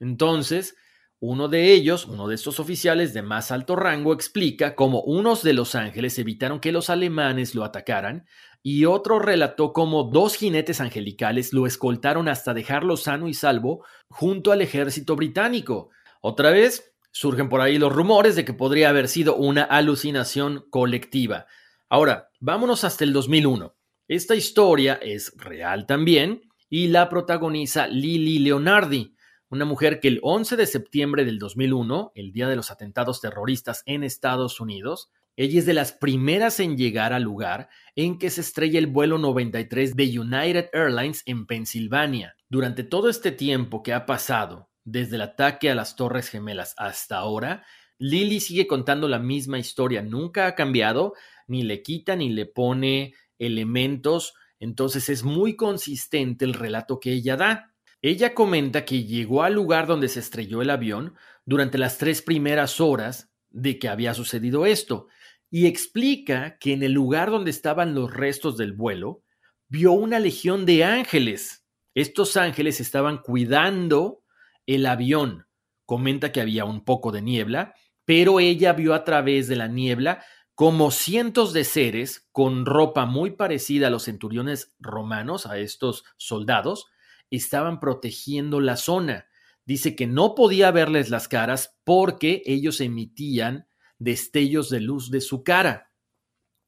[0.00, 0.74] Entonces,
[1.20, 5.52] uno de ellos, uno de estos oficiales de más alto rango, explica cómo unos de
[5.52, 8.24] los ángeles evitaron que los alemanes lo atacaran
[8.62, 14.50] y otro relató cómo dos jinetes angelicales lo escoltaron hasta dejarlo sano y salvo junto
[14.50, 15.90] al ejército británico.
[16.22, 21.44] Otra vez, surgen por ahí los rumores de que podría haber sido una alucinación colectiva.
[21.88, 23.76] Ahora, vámonos hasta el 2001.
[24.08, 29.14] Esta historia es real también y la protagoniza Lili Leonardi,
[29.50, 33.84] una mujer que el 11 de septiembre del 2001, el día de los atentados terroristas
[33.86, 38.40] en Estados Unidos, Ella es de las primeras en llegar al lugar en que se
[38.40, 42.36] estrella el vuelo 93 de United Airlines en Pensilvania.
[42.48, 47.18] Durante todo este tiempo que ha pasado, desde el ataque a las Torres Gemelas hasta
[47.18, 47.64] ahora,
[47.98, 51.14] Lily sigue contando la misma historia, nunca ha cambiado,
[51.46, 57.36] ni le quita ni le pone elementos, entonces es muy consistente el relato que ella
[57.36, 57.74] da.
[58.02, 62.80] Ella comenta que llegó al lugar donde se estrelló el avión durante las tres primeras
[62.80, 65.08] horas de que había sucedido esto,
[65.50, 69.22] y explica que en el lugar donde estaban los restos del vuelo,
[69.68, 71.64] vio una legión de ángeles.
[71.94, 74.22] Estos ángeles estaban cuidando
[74.66, 75.46] el avión.
[75.86, 77.74] Comenta que había un poco de niebla,
[78.04, 80.24] pero ella vio a través de la niebla
[80.56, 86.86] como cientos de seres con ropa muy parecida a los centuriones romanos, a estos soldados,
[87.30, 89.26] estaban protegiendo la zona.
[89.66, 95.44] Dice que no podía verles las caras porque ellos emitían destellos de luz de su
[95.44, 95.92] cara.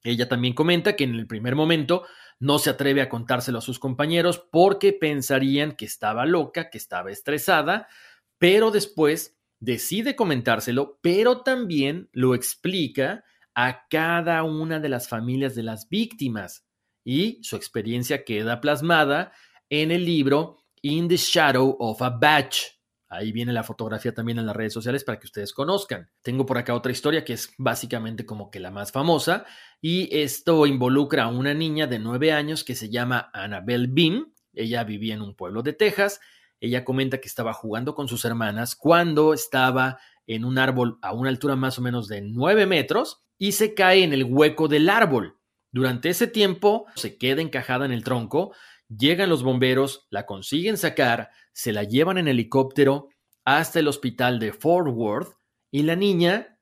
[0.02, 2.04] Ella también comenta que en el primer momento
[2.38, 7.10] no se atreve a contárselo a sus compañeros porque pensarían que estaba loca, que estaba
[7.10, 7.88] estresada,
[8.36, 13.24] pero después decide comentárselo, pero también lo explica
[13.60, 16.64] a cada una de las familias de las víctimas
[17.02, 19.32] y su experiencia queda plasmada
[19.68, 22.60] en el libro In the Shadow of a Batch
[23.08, 26.08] Ahí viene la fotografía también en las redes sociales para que ustedes conozcan.
[26.22, 29.44] Tengo por acá otra historia que es básicamente como que la más famosa
[29.80, 34.32] y esto involucra a una niña de nueve años que se llama Annabelle Bean.
[34.52, 36.20] Ella vivía en un pueblo de Texas.
[36.60, 39.98] Ella comenta que estaba jugando con sus hermanas cuando estaba
[40.28, 44.02] en un árbol a una altura más o menos de nueve metros y se cae
[44.02, 45.38] en el hueco del árbol.
[45.70, 48.52] Durante ese tiempo se queda encajada en el tronco
[48.88, 53.10] Llegan los bomberos, la consiguen sacar, se la llevan en helicóptero
[53.44, 55.34] hasta el hospital de Fort Worth
[55.70, 56.58] y la niña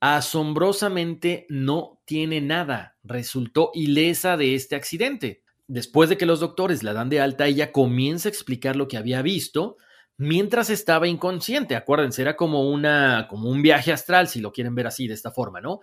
[0.00, 5.42] asombrosamente no tiene nada, resultó ilesa de este accidente.
[5.68, 8.96] Después de que los doctores la dan de alta, ella comienza a explicar lo que
[8.96, 9.76] había visto
[10.16, 11.76] mientras estaba inconsciente.
[11.76, 15.30] Acuérdense, era como una como un viaje astral, si lo quieren ver así de esta
[15.30, 15.80] forma, ¿no?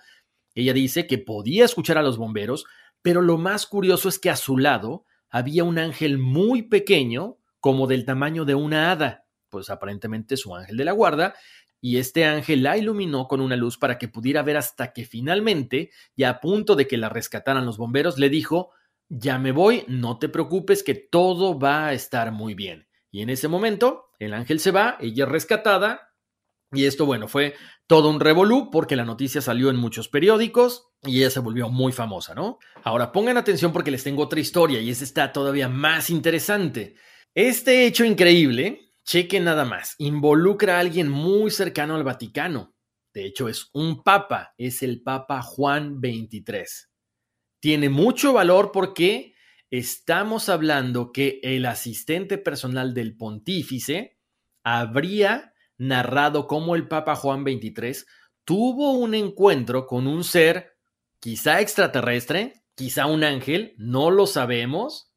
[0.55, 2.65] Ella dice que podía escuchar a los bomberos,
[3.01, 7.87] pero lo más curioso es que a su lado había un ángel muy pequeño, como
[7.87, 11.35] del tamaño de una hada, pues aparentemente su ángel de la guarda,
[11.81, 15.91] y este ángel la iluminó con una luz para que pudiera ver hasta que finalmente,
[16.15, 18.71] ya a punto de que la rescataran los bomberos, le dijo,
[19.09, 22.87] ya me voy, no te preocupes que todo va a estar muy bien.
[23.11, 26.14] Y en ese momento, el ángel se va, ella es rescatada,
[26.71, 27.55] y esto, bueno, fue
[27.87, 31.91] todo un revolú porque la noticia salió en muchos periódicos y ella se volvió muy
[31.91, 32.59] famosa, ¿no?
[32.83, 36.95] Ahora pongan atención porque les tengo otra historia y esta está todavía más interesante.
[37.33, 42.75] Este hecho increíble, cheque nada más, involucra a alguien muy cercano al Vaticano.
[43.13, 46.89] De hecho, es un papa, es el Papa Juan XXIII.
[47.61, 49.35] Tiene mucho valor porque
[49.69, 54.19] estamos hablando que el asistente personal del pontífice
[54.63, 58.05] habría narrado cómo el Papa Juan XXIII
[58.43, 60.75] tuvo un encuentro con un ser
[61.19, 65.11] quizá extraterrestre, quizá un ángel, no lo sabemos,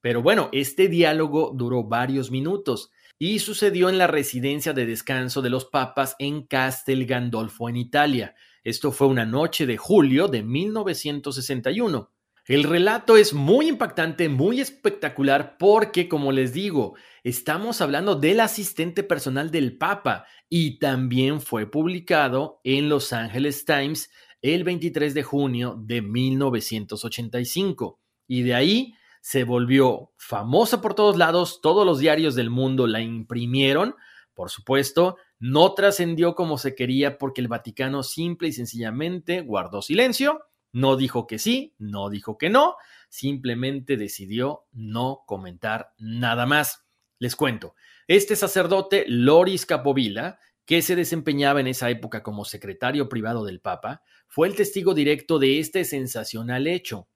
[0.00, 5.50] pero bueno, este diálogo duró varios minutos y sucedió en la residencia de descanso de
[5.50, 8.34] los papas en Castel Gandolfo, en Italia.
[8.64, 12.10] Esto fue una noche de julio de 1961.
[12.50, 19.04] El relato es muy impactante, muy espectacular porque, como les digo, estamos hablando del asistente
[19.04, 24.10] personal del Papa y también fue publicado en Los Angeles Times
[24.42, 28.00] el 23 de junio de 1985.
[28.26, 33.00] Y de ahí se volvió famosa por todos lados, todos los diarios del mundo la
[33.00, 33.94] imprimieron,
[34.34, 40.49] por supuesto, no trascendió como se quería porque el Vaticano simple y sencillamente guardó silencio
[40.72, 42.76] no dijo que sí, no dijo que no,
[43.08, 46.84] simplemente decidió no comentar nada más.
[47.18, 47.74] Les cuento,
[48.08, 54.02] este sacerdote Loris Capovilla, que se desempeñaba en esa época como secretario privado del Papa,
[54.26, 57.08] fue el testigo directo de este sensacional hecho.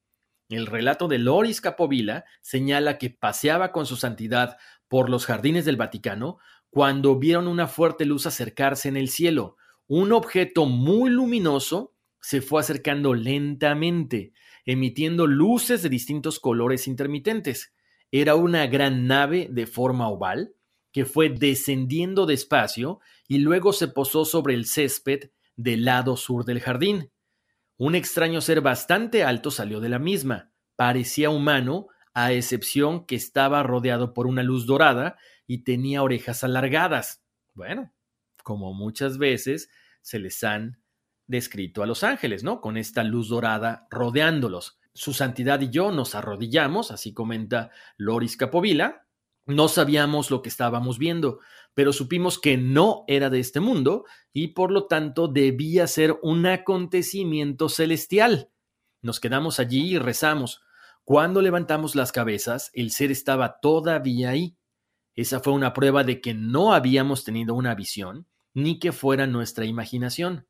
[0.48, 5.76] El relato de Loris Capovilla señala que paseaba con su santidad por los jardines del
[5.76, 6.38] Vaticano
[6.68, 11.93] cuando vieron una fuerte luz acercarse en el cielo, un objeto muy luminoso
[12.24, 14.32] se fue acercando lentamente,
[14.64, 17.74] emitiendo luces de distintos colores intermitentes.
[18.10, 20.54] Era una gran nave de forma oval
[20.90, 26.60] que fue descendiendo despacio y luego se posó sobre el césped del lado sur del
[26.60, 27.12] jardín.
[27.76, 30.50] Un extraño ser bastante alto salió de la misma.
[30.76, 37.22] Parecía humano, a excepción que estaba rodeado por una luz dorada y tenía orejas alargadas.
[37.52, 37.92] Bueno,
[38.42, 39.68] como muchas veces
[40.00, 40.83] se les han
[41.26, 42.60] descrito a los ángeles, ¿no?
[42.60, 44.78] Con esta luz dorada rodeándolos.
[44.92, 49.06] Su santidad y yo nos arrodillamos, así comenta Loris Capovila.
[49.46, 51.40] No sabíamos lo que estábamos viendo,
[51.74, 56.46] pero supimos que no era de este mundo y por lo tanto debía ser un
[56.46, 58.50] acontecimiento celestial.
[59.02, 60.62] Nos quedamos allí y rezamos.
[61.04, 64.56] Cuando levantamos las cabezas, el ser estaba todavía ahí.
[65.14, 69.66] Esa fue una prueba de que no habíamos tenido una visión, ni que fuera nuestra
[69.66, 70.46] imaginación.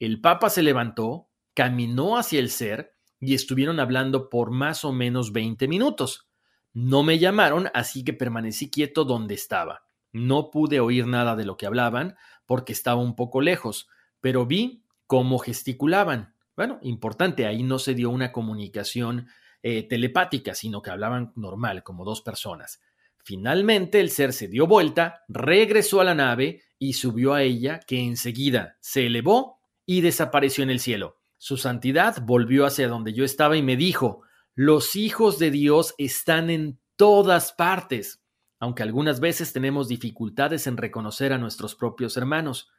[0.00, 5.30] El Papa se levantó, caminó hacia el ser y estuvieron hablando por más o menos
[5.32, 6.26] 20 minutos.
[6.72, 9.82] No me llamaron, así que permanecí quieto donde estaba.
[10.10, 13.88] No pude oír nada de lo que hablaban porque estaba un poco lejos,
[14.22, 16.34] pero vi cómo gesticulaban.
[16.56, 19.28] Bueno, importante, ahí no se dio una comunicación
[19.62, 22.80] eh, telepática, sino que hablaban normal, como dos personas.
[23.18, 28.00] Finalmente el ser se dio vuelta, regresó a la nave y subió a ella, que
[28.00, 29.59] enseguida se elevó
[29.90, 31.18] y desapareció en el cielo.
[31.36, 34.22] Su santidad volvió hacia donde yo estaba y me dijo,
[34.54, 38.22] los hijos de Dios están en todas partes,
[38.60, 42.70] aunque algunas veces tenemos dificultades en reconocer a nuestros propios hermanos.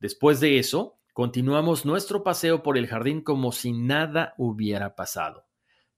[0.00, 5.46] Después de eso, continuamos nuestro paseo por el jardín como si nada hubiera pasado.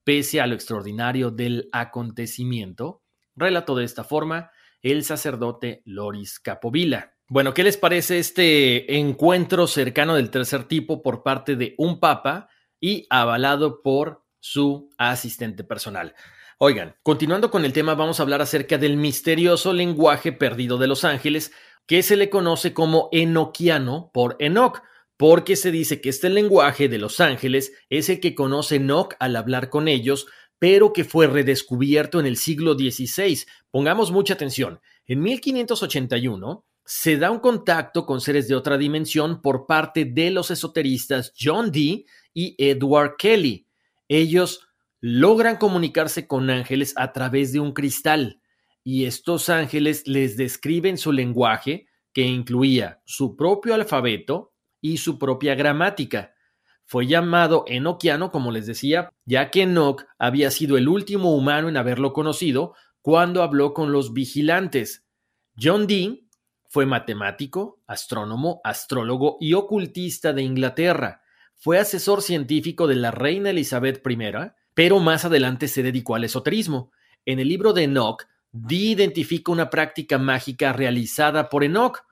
[0.04, 3.02] Pese a lo extraordinario del acontecimiento,
[3.34, 4.50] relató de esta forma
[4.82, 7.14] el sacerdote Loris Capovilla.
[7.30, 12.48] Bueno, ¿qué les parece este encuentro cercano del tercer tipo por parte de un papa
[12.80, 16.14] y avalado por su asistente personal?
[16.56, 21.04] Oigan, continuando con el tema, vamos a hablar acerca del misterioso lenguaje perdido de los
[21.04, 21.52] ángeles,
[21.86, 24.80] que se le conoce como enoquiano por Enoch,
[25.18, 29.36] porque se dice que este lenguaje de los ángeles es el que conoce Enoch al
[29.36, 33.44] hablar con ellos, pero que fue redescubierto en el siglo XVI.
[33.70, 34.80] Pongamos mucha atención.
[35.04, 40.50] En 1581, se da un contacto con seres de otra dimensión por parte de los
[40.50, 43.66] esoteristas John Dee y Edward Kelly.
[44.08, 44.66] Ellos
[44.98, 48.40] logran comunicarse con ángeles a través de un cristal
[48.82, 55.54] y estos ángeles les describen su lenguaje que incluía su propio alfabeto y su propia
[55.54, 56.32] gramática.
[56.86, 61.76] Fue llamado Enoquiano, como les decía, ya que Enoch había sido el último humano en
[61.76, 65.04] haberlo conocido cuando habló con los vigilantes.
[65.60, 66.27] John Dee
[66.68, 71.22] fue matemático, astrónomo, astrólogo y ocultista de Inglaterra.
[71.56, 74.18] Fue asesor científico de la reina Elizabeth I,
[74.74, 76.92] pero más adelante se dedicó al esoterismo.
[77.24, 82.04] En el libro de Enoch, Dee identifica una práctica mágica realizada por Enoch.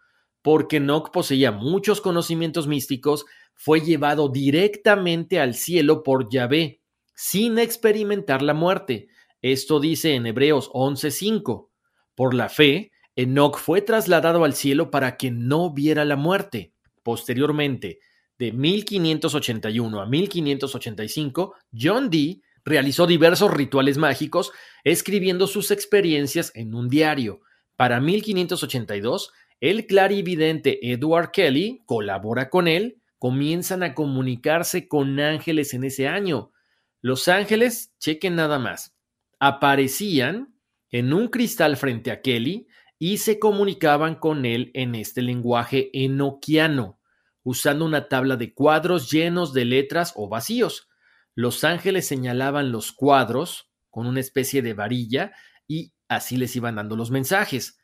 [0.42, 6.82] Porque Enoch poseía muchos conocimientos místicos, fue llevado directamente al cielo por Yahvé,
[7.14, 9.08] sin experimentar la muerte.
[9.42, 11.70] Esto dice en Hebreos 11:5.
[12.14, 16.72] Por la fe, Enoch fue trasladado al cielo para que no viera la muerte.
[17.02, 17.98] Posteriormente,
[18.38, 24.52] de 1581 a 1585, John Dee realizó diversos rituales mágicos,
[24.84, 27.40] escribiendo sus experiencias en un diario.
[27.76, 35.84] Para 1582, el clarividente Edward Kelly colabora con él, comienzan a comunicarse con ángeles en
[35.84, 36.52] ese año.
[37.00, 38.94] Los ángeles, chequen nada más,
[39.38, 40.54] aparecían
[40.90, 42.66] en un cristal frente a Kelly
[42.98, 47.00] y se comunicaban con él en este lenguaje enoquiano,
[47.42, 50.88] usando una tabla de cuadros llenos de letras o vacíos.
[51.34, 55.32] Los ángeles señalaban los cuadros con una especie de varilla
[55.66, 57.78] y así les iban dando los mensajes.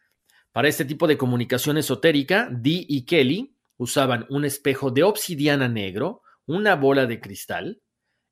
[0.52, 6.22] Para este tipo de comunicación esotérica, Dee y Kelly usaban un espejo de obsidiana negro,
[6.46, 7.82] una bola de cristal,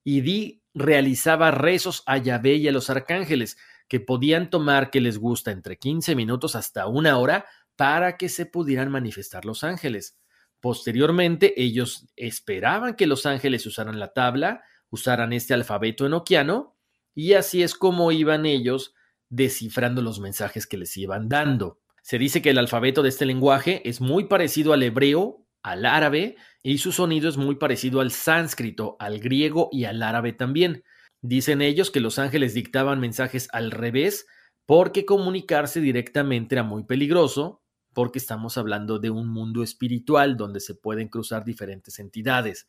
[0.05, 3.57] y Dee realizaba rezos a Yahvé y a los arcángeles,
[3.91, 8.47] que podían tomar que les gusta entre 15 minutos hasta una hora para que se
[8.47, 10.17] pudieran manifestar los ángeles.
[10.61, 16.77] Posteriormente, ellos esperaban que los ángeles usaran la tabla, usaran este alfabeto enoquiano,
[17.17, 18.95] y así es como iban ellos
[19.29, 21.81] descifrando los mensajes que les iban dando.
[22.03, 26.37] Se dice que el alfabeto de este lenguaje es muy parecido al hebreo, al árabe,
[26.63, 30.85] y su sonido es muy parecido al sánscrito, al griego y al árabe también.
[31.23, 34.27] Dicen ellos que los ángeles dictaban mensajes al revés
[34.67, 37.63] porque comunicarse directamente era muy peligroso,
[37.93, 42.69] porque estamos hablando de un mundo espiritual donde se pueden cruzar diferentes entidades.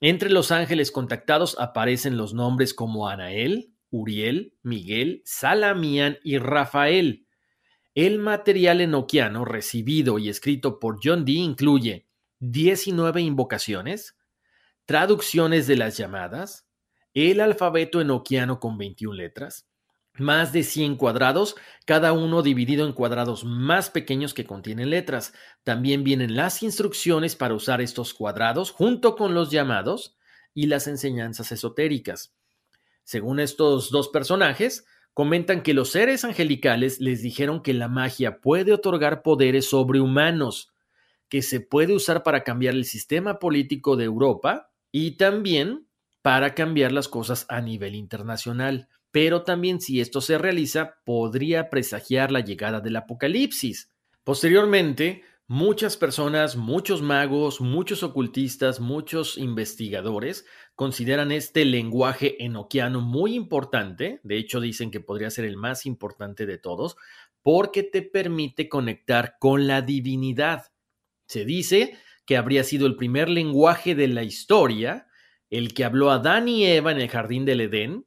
[0.00, 7.26] Entre los ángeles contactados aparecen los nombres como Anael, Uriel, Miguel, Salamián y Rafael.
[7.94, 14.16] El material enoquiano recibido y escrito por John Dee incluye 19 invocaciones,
[14.86, 16.66] traducciones de las llamadas,
[17.14, 19.68] el alfabeto enoquiano con 21 letras,
[20.14, 21.56] más de 100 cuadrados,
[21.86, 25.32] cada uno dividido en cuadrados más pequeños que contienen letras.
[25.64, 30.16] También vienen las instrucciones para usar estos cuadrados junto con los llamados
[30.54, 32.34] y las enseñanzas esotéricas.
[33.04, 34.84] Según estos dos personajes,
[35.14, 40.72] comentan que los seres angelicales les dijeron que la magia puede otorgar poderes sobrehumanos,
[41.28, 45.86] que se puede usar para cambiar el sistema político de Europa y también
[46.22, 52.32] para cambiar las cosas a nivel internacional pero también si esto se realiza podría presagiar
[52.32, 53.92] la llegada del apocalipsis.
[54.24, 64.20] Posteriormente, muchas personas, muchos magos, muchos ocultistas, muchos investigadores consideran este lenguaje enoquiano muy importante,
[64.22, 66.96] de hecho dicen que podría ser el más importante de todos,
[67.42, 70.72] porque te permite conectar con la divinidad.
[71.26, 75.06] Se dice que habría sido el primer lenguaje de la historia,
[75.52, 78.06] el que habló a Adán y Eva en el jardín del Edén,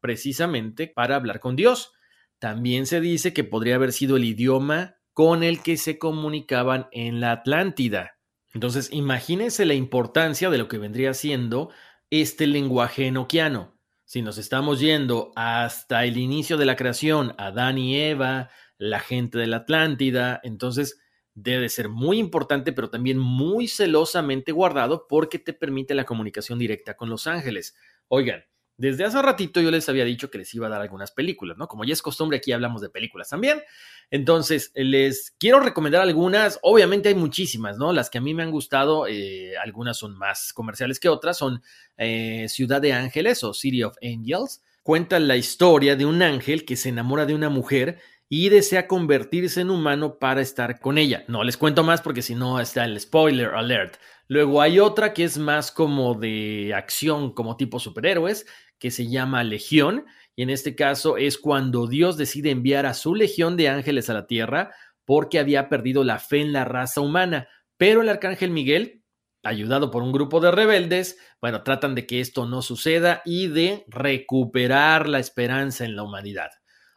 [0.00, 1.92] precisamente para hablar con Dios.
[2.38, 7.20] También se dice que podría haber sido el idioma con el que se comunicaban en
[7.20, 8.18] la Atlántida.
[8.52, 11.70] Entonces, imagínense la importancia de lo que vendría siendo
[12.10, 13.78] este lenguaje enoquiano.
[14.04, 19.38] Si nos estamos yendo hasta el inicio de la creación, Adán y Eva, la gente
[19.38, 21.00] de la Atlántida, entonces
[21.34, 26.94] debe ser muy importante, pero también muy celosamente guardado porque te permite la comunicación directa
[26.96, 27.74] con los ángeles.
[28.08, 28.44] Oigan,
[28.76, 31.68] desde hace ratito yo les había dicho que les iba a dar algunas películas, ¿no?
[31.68, 33.62] Como ya es costumbre, aquí hablamos de películas también.
[34.10, 36.58] Entonces, les quiero recomendar algunas.
[36.62, 37.92] Obviamente hay muchísimas, ¿no?
[37.92, 41.62] Las que a mí me han gustado, eh, algunas son más comerciales que otras, son
[41.96, 44.62] eh, Ciudad de Ángeles o City of Angels.
[44.82, 48.00] Cuentan la historia de un ángel que se enamora de una mujer
[48.34, 51.22] y desea convertirse en humano para estar con ella.
[51.28, 53.98] No les cuento más porque si no está el spoiler alert.
[54.26, 58.46] Luego hay otra que es más como de acción, como tipo superhéroes,
[58.78, 60.06] que se llama Legión.
[60.34, 64.14] Y en este caso es cuando Dios decide enviar a su legión de ángeles a
[64.14, 64.70] la tierra
[65.04, 67.48] porque había perdido la fe en la raza humana.
[67.76, 69.02] Pero el arcángel Miguel,
[69.42, 73.84] ayudado por un grupo de rebeldes, bueno, tratan de que esto no suceda y de
[73.88, 76.48] recuperar la esperanza en la humanidad.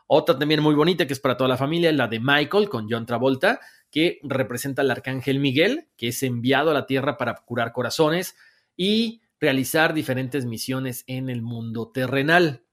[0.08, 3.06] Otra también muy bonita que es para toda la familia, la de Michael con John
[3.06, 8.36] Travolta, que representa al arcángel Miguel, que es enviado a la tierra para curar corazones
[8.76, 12.64] y realizar diferentes misiones en el mundo terrenal.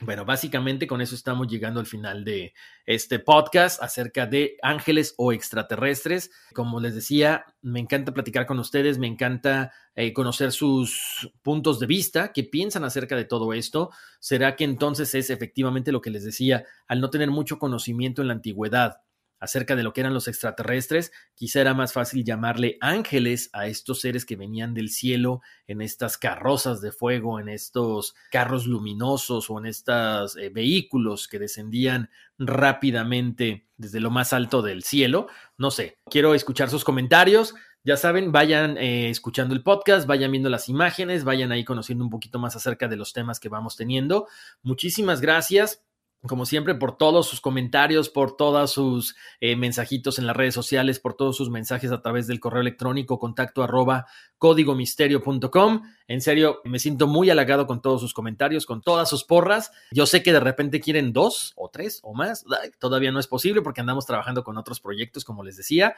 [0.00, 2.54] Bueno, básicamente con eso estamos llegando al final de
[2.86, 6.30] este podcast acerca de ángeles o extraterrestres.
[6.54, 11.86] Como les decía, me encanta platicar con ustedes, me encanta eh, conocer sus puntos de
[11.86, 13.90] vista, qué piensan acerca de todo esto.
[14.20, 18.28] ¿Será que entonces es efectivamente lo que les decía, al no tener mucho conocimiento en
[18.28, 18.98] la antigüedad,
[19.40, 24.00] acerca de lo que eran los extraterrestres, quizá era más fácil llamarle ángeles a estos
[24.00, 29.58] seres que venían del cielo en estas carrozas de fuego, en estos carros luminosos o
[29.58, 35.28] en estos eh, vehículos que descendían rápidamente desde lo más alto del cielo.
[35.56, 37.54] No sé, quiero escuchar sus comentarios.
[37.84, 42.10] Ya saben, vayan eh, escuchando el podcast, vayan viendo las imágenes, vayan ahí conociendo un
[42.10, 44.26] poquito más acerca de los temas que vamos teniendo.
[44.62, 45.84] Muchísimas gracias
[46.26, 50.98] como siempre, por todos sus comentarios, por todos sus eh, mensajitos en las redes sociales,
[50.98, 54.06] por todos sus mensajes a través del correo electrónico contacto arroba
[54.38, 55.82] códigomisterio.com.
[56.08, 59.70] En serio, me siento muy halagado con todos sus comentarios, con todas sus porras.
[59.92, 62.44] Yo sé que de repente quieren dos o tres o más.
[62.80, 65.94] Todavía no es posible porque andamos trabajando con otros proyectos, como les decía.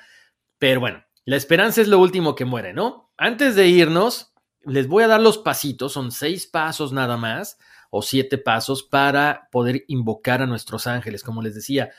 [0.58, 3.10] Pero bueno, la esperanza es lo último que muere, ¿no?
[3.16, 7.56] Antes de irnos, les voy a dar los pasitos, son seis pasos nada más
[7.91, 11.22] o siete pasos para poder invocar a nuestros ángeles.
[11.22, 11.91] Como les decía,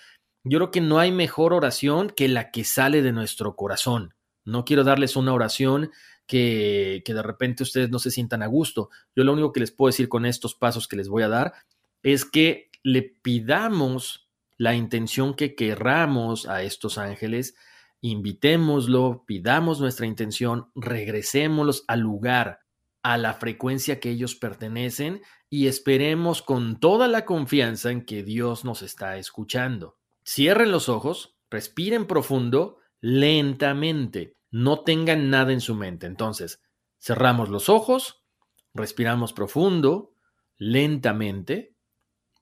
[0.43, 4.15] yo creo que no hay mejor oración que la que sale de nuestro corazón.
[4.43, 5.91] No quiero darles una oración
[6.25, 8.89] que, que de repente ustedes no se sientan a gusto.
[9.15, 11.53] Yo lo único que les puedo decir con estos pasos que les voy a dar
[12.01, 17.55] es que le pidamos la intención que querramos a estos ángeles,
[18.01, 22.59] invitémoslo, pidamos nuestra intención, regresémoslos al lugar,
[23.03, 25.21] a la frecuencia que ellos pertenecen
[25.53, 29.97] y esperemos con toda la confianza en que Dios nos está escuchando.
[30.25, 36.07] Cierren los ojos, respiren profundo, lentamente, no tengan nada en su mente.
[36.07, 36.63] Entonces,
[36.99, 38.23] cerramos los ojos,
[38.73, 40.13] respiramos profundo,
[40.55, 41.75] lentamente,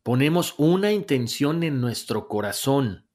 [0.03, 3.09] ponemos una intención en nuestro corazón,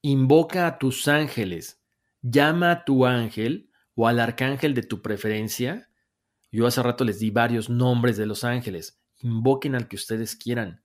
[0.00, 1.82] invoca a tus ángeles,
[2.22, 5.90] llama a tu ángel o al arcángel de tu preferencia.
[6.52, 10.82] Yo hace rato les di varios nombres de los ángeles invoquen al que ustedes quieran.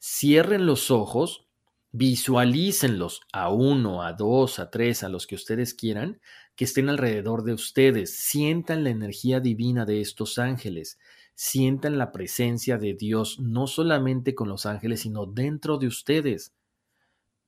[0.00, 1.48] Cierren los ojos,
[1.92, 6.20] visualícenlos a uno, a dos, a tres, a los que ustedes quieran,
[6.56, 8.16] que estén alrededor de ustedes.
[8.16, 10.98] Sientan la energía divina de estos ángeles.
[11.34, 16.54] sientan la presencia de Dios no solamente con los ángeles, sino dentro de ustedes.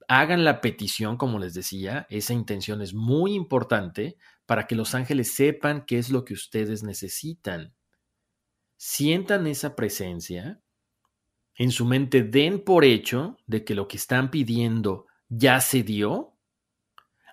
[0.08, 5.34] Hagan la petición, como les decía, esa intención es muy importante para que los ángeles
[5.34, 7.75] sepan qué es lo que ustedes necesitan.
[8.76, 10.60] Sientan esa presencia,
[11.54, 16.36] en su mente den por hecho de que lo que están pidiendo ya se dio,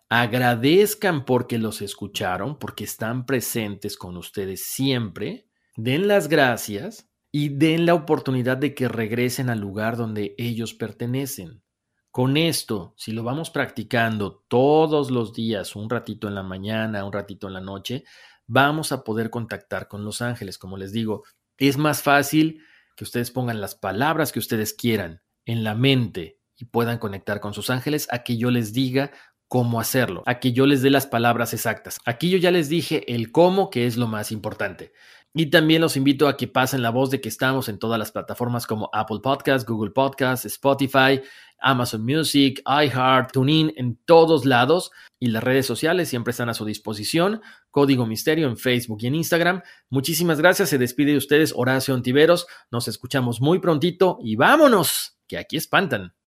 [0.10, 7.86] agradezcan porque los escucharon, porque están presentes con ustedes siempre, den las gracias y den
[7.86, 11.64] la oportunidad de que regresen al lugar donde ellos pertenecen.
[12.12, 17.12] Con esto, si lo vamos practicando todos los días, un ratito en la mañana, un
[17.12, 18.04] ratito en la noche,
[18.48, 20.58] vamos a poder contactar con los ángeles.
[20.58, 21.24] Como les digo,
[21.58, 22.64] es más fácil
[22.96, 27.54] que ustedes pongan las palabras que ustedes quieran en la mente y puedan conectar con
[27.54, 29.12] sus ángeles a que yo les diga
[29.48, 32.00] cómo hacerlo, a que yo les dé las palabras exactas.
[32.06, 34.94] Aquí yo ya les dije el cómo, que es lo más importante.
[35.36, 38.12] Y también los invito a que pasen la voz de que estamos en todas las
[38.12, 41.22] plataformas como Apple Podcasts, Google Podcasts, Spotify,
[41.60, 44.92] Amazon Music, iHeart, TuneIn, en todos lados.
[45.20, 47.42] Y las redes sociales siempre están a su disposición.
[47.72, 49.64] Código Misterio en Facebook y en Instagram.
[49.90, 50.70] Muchísimas gracias.
[50.70, 52.46] Se despide de ustedes Horacio Antiveros.
[52.70, 56.14] Nos escuchamos muy prontito y vámonos, que aquí espantan.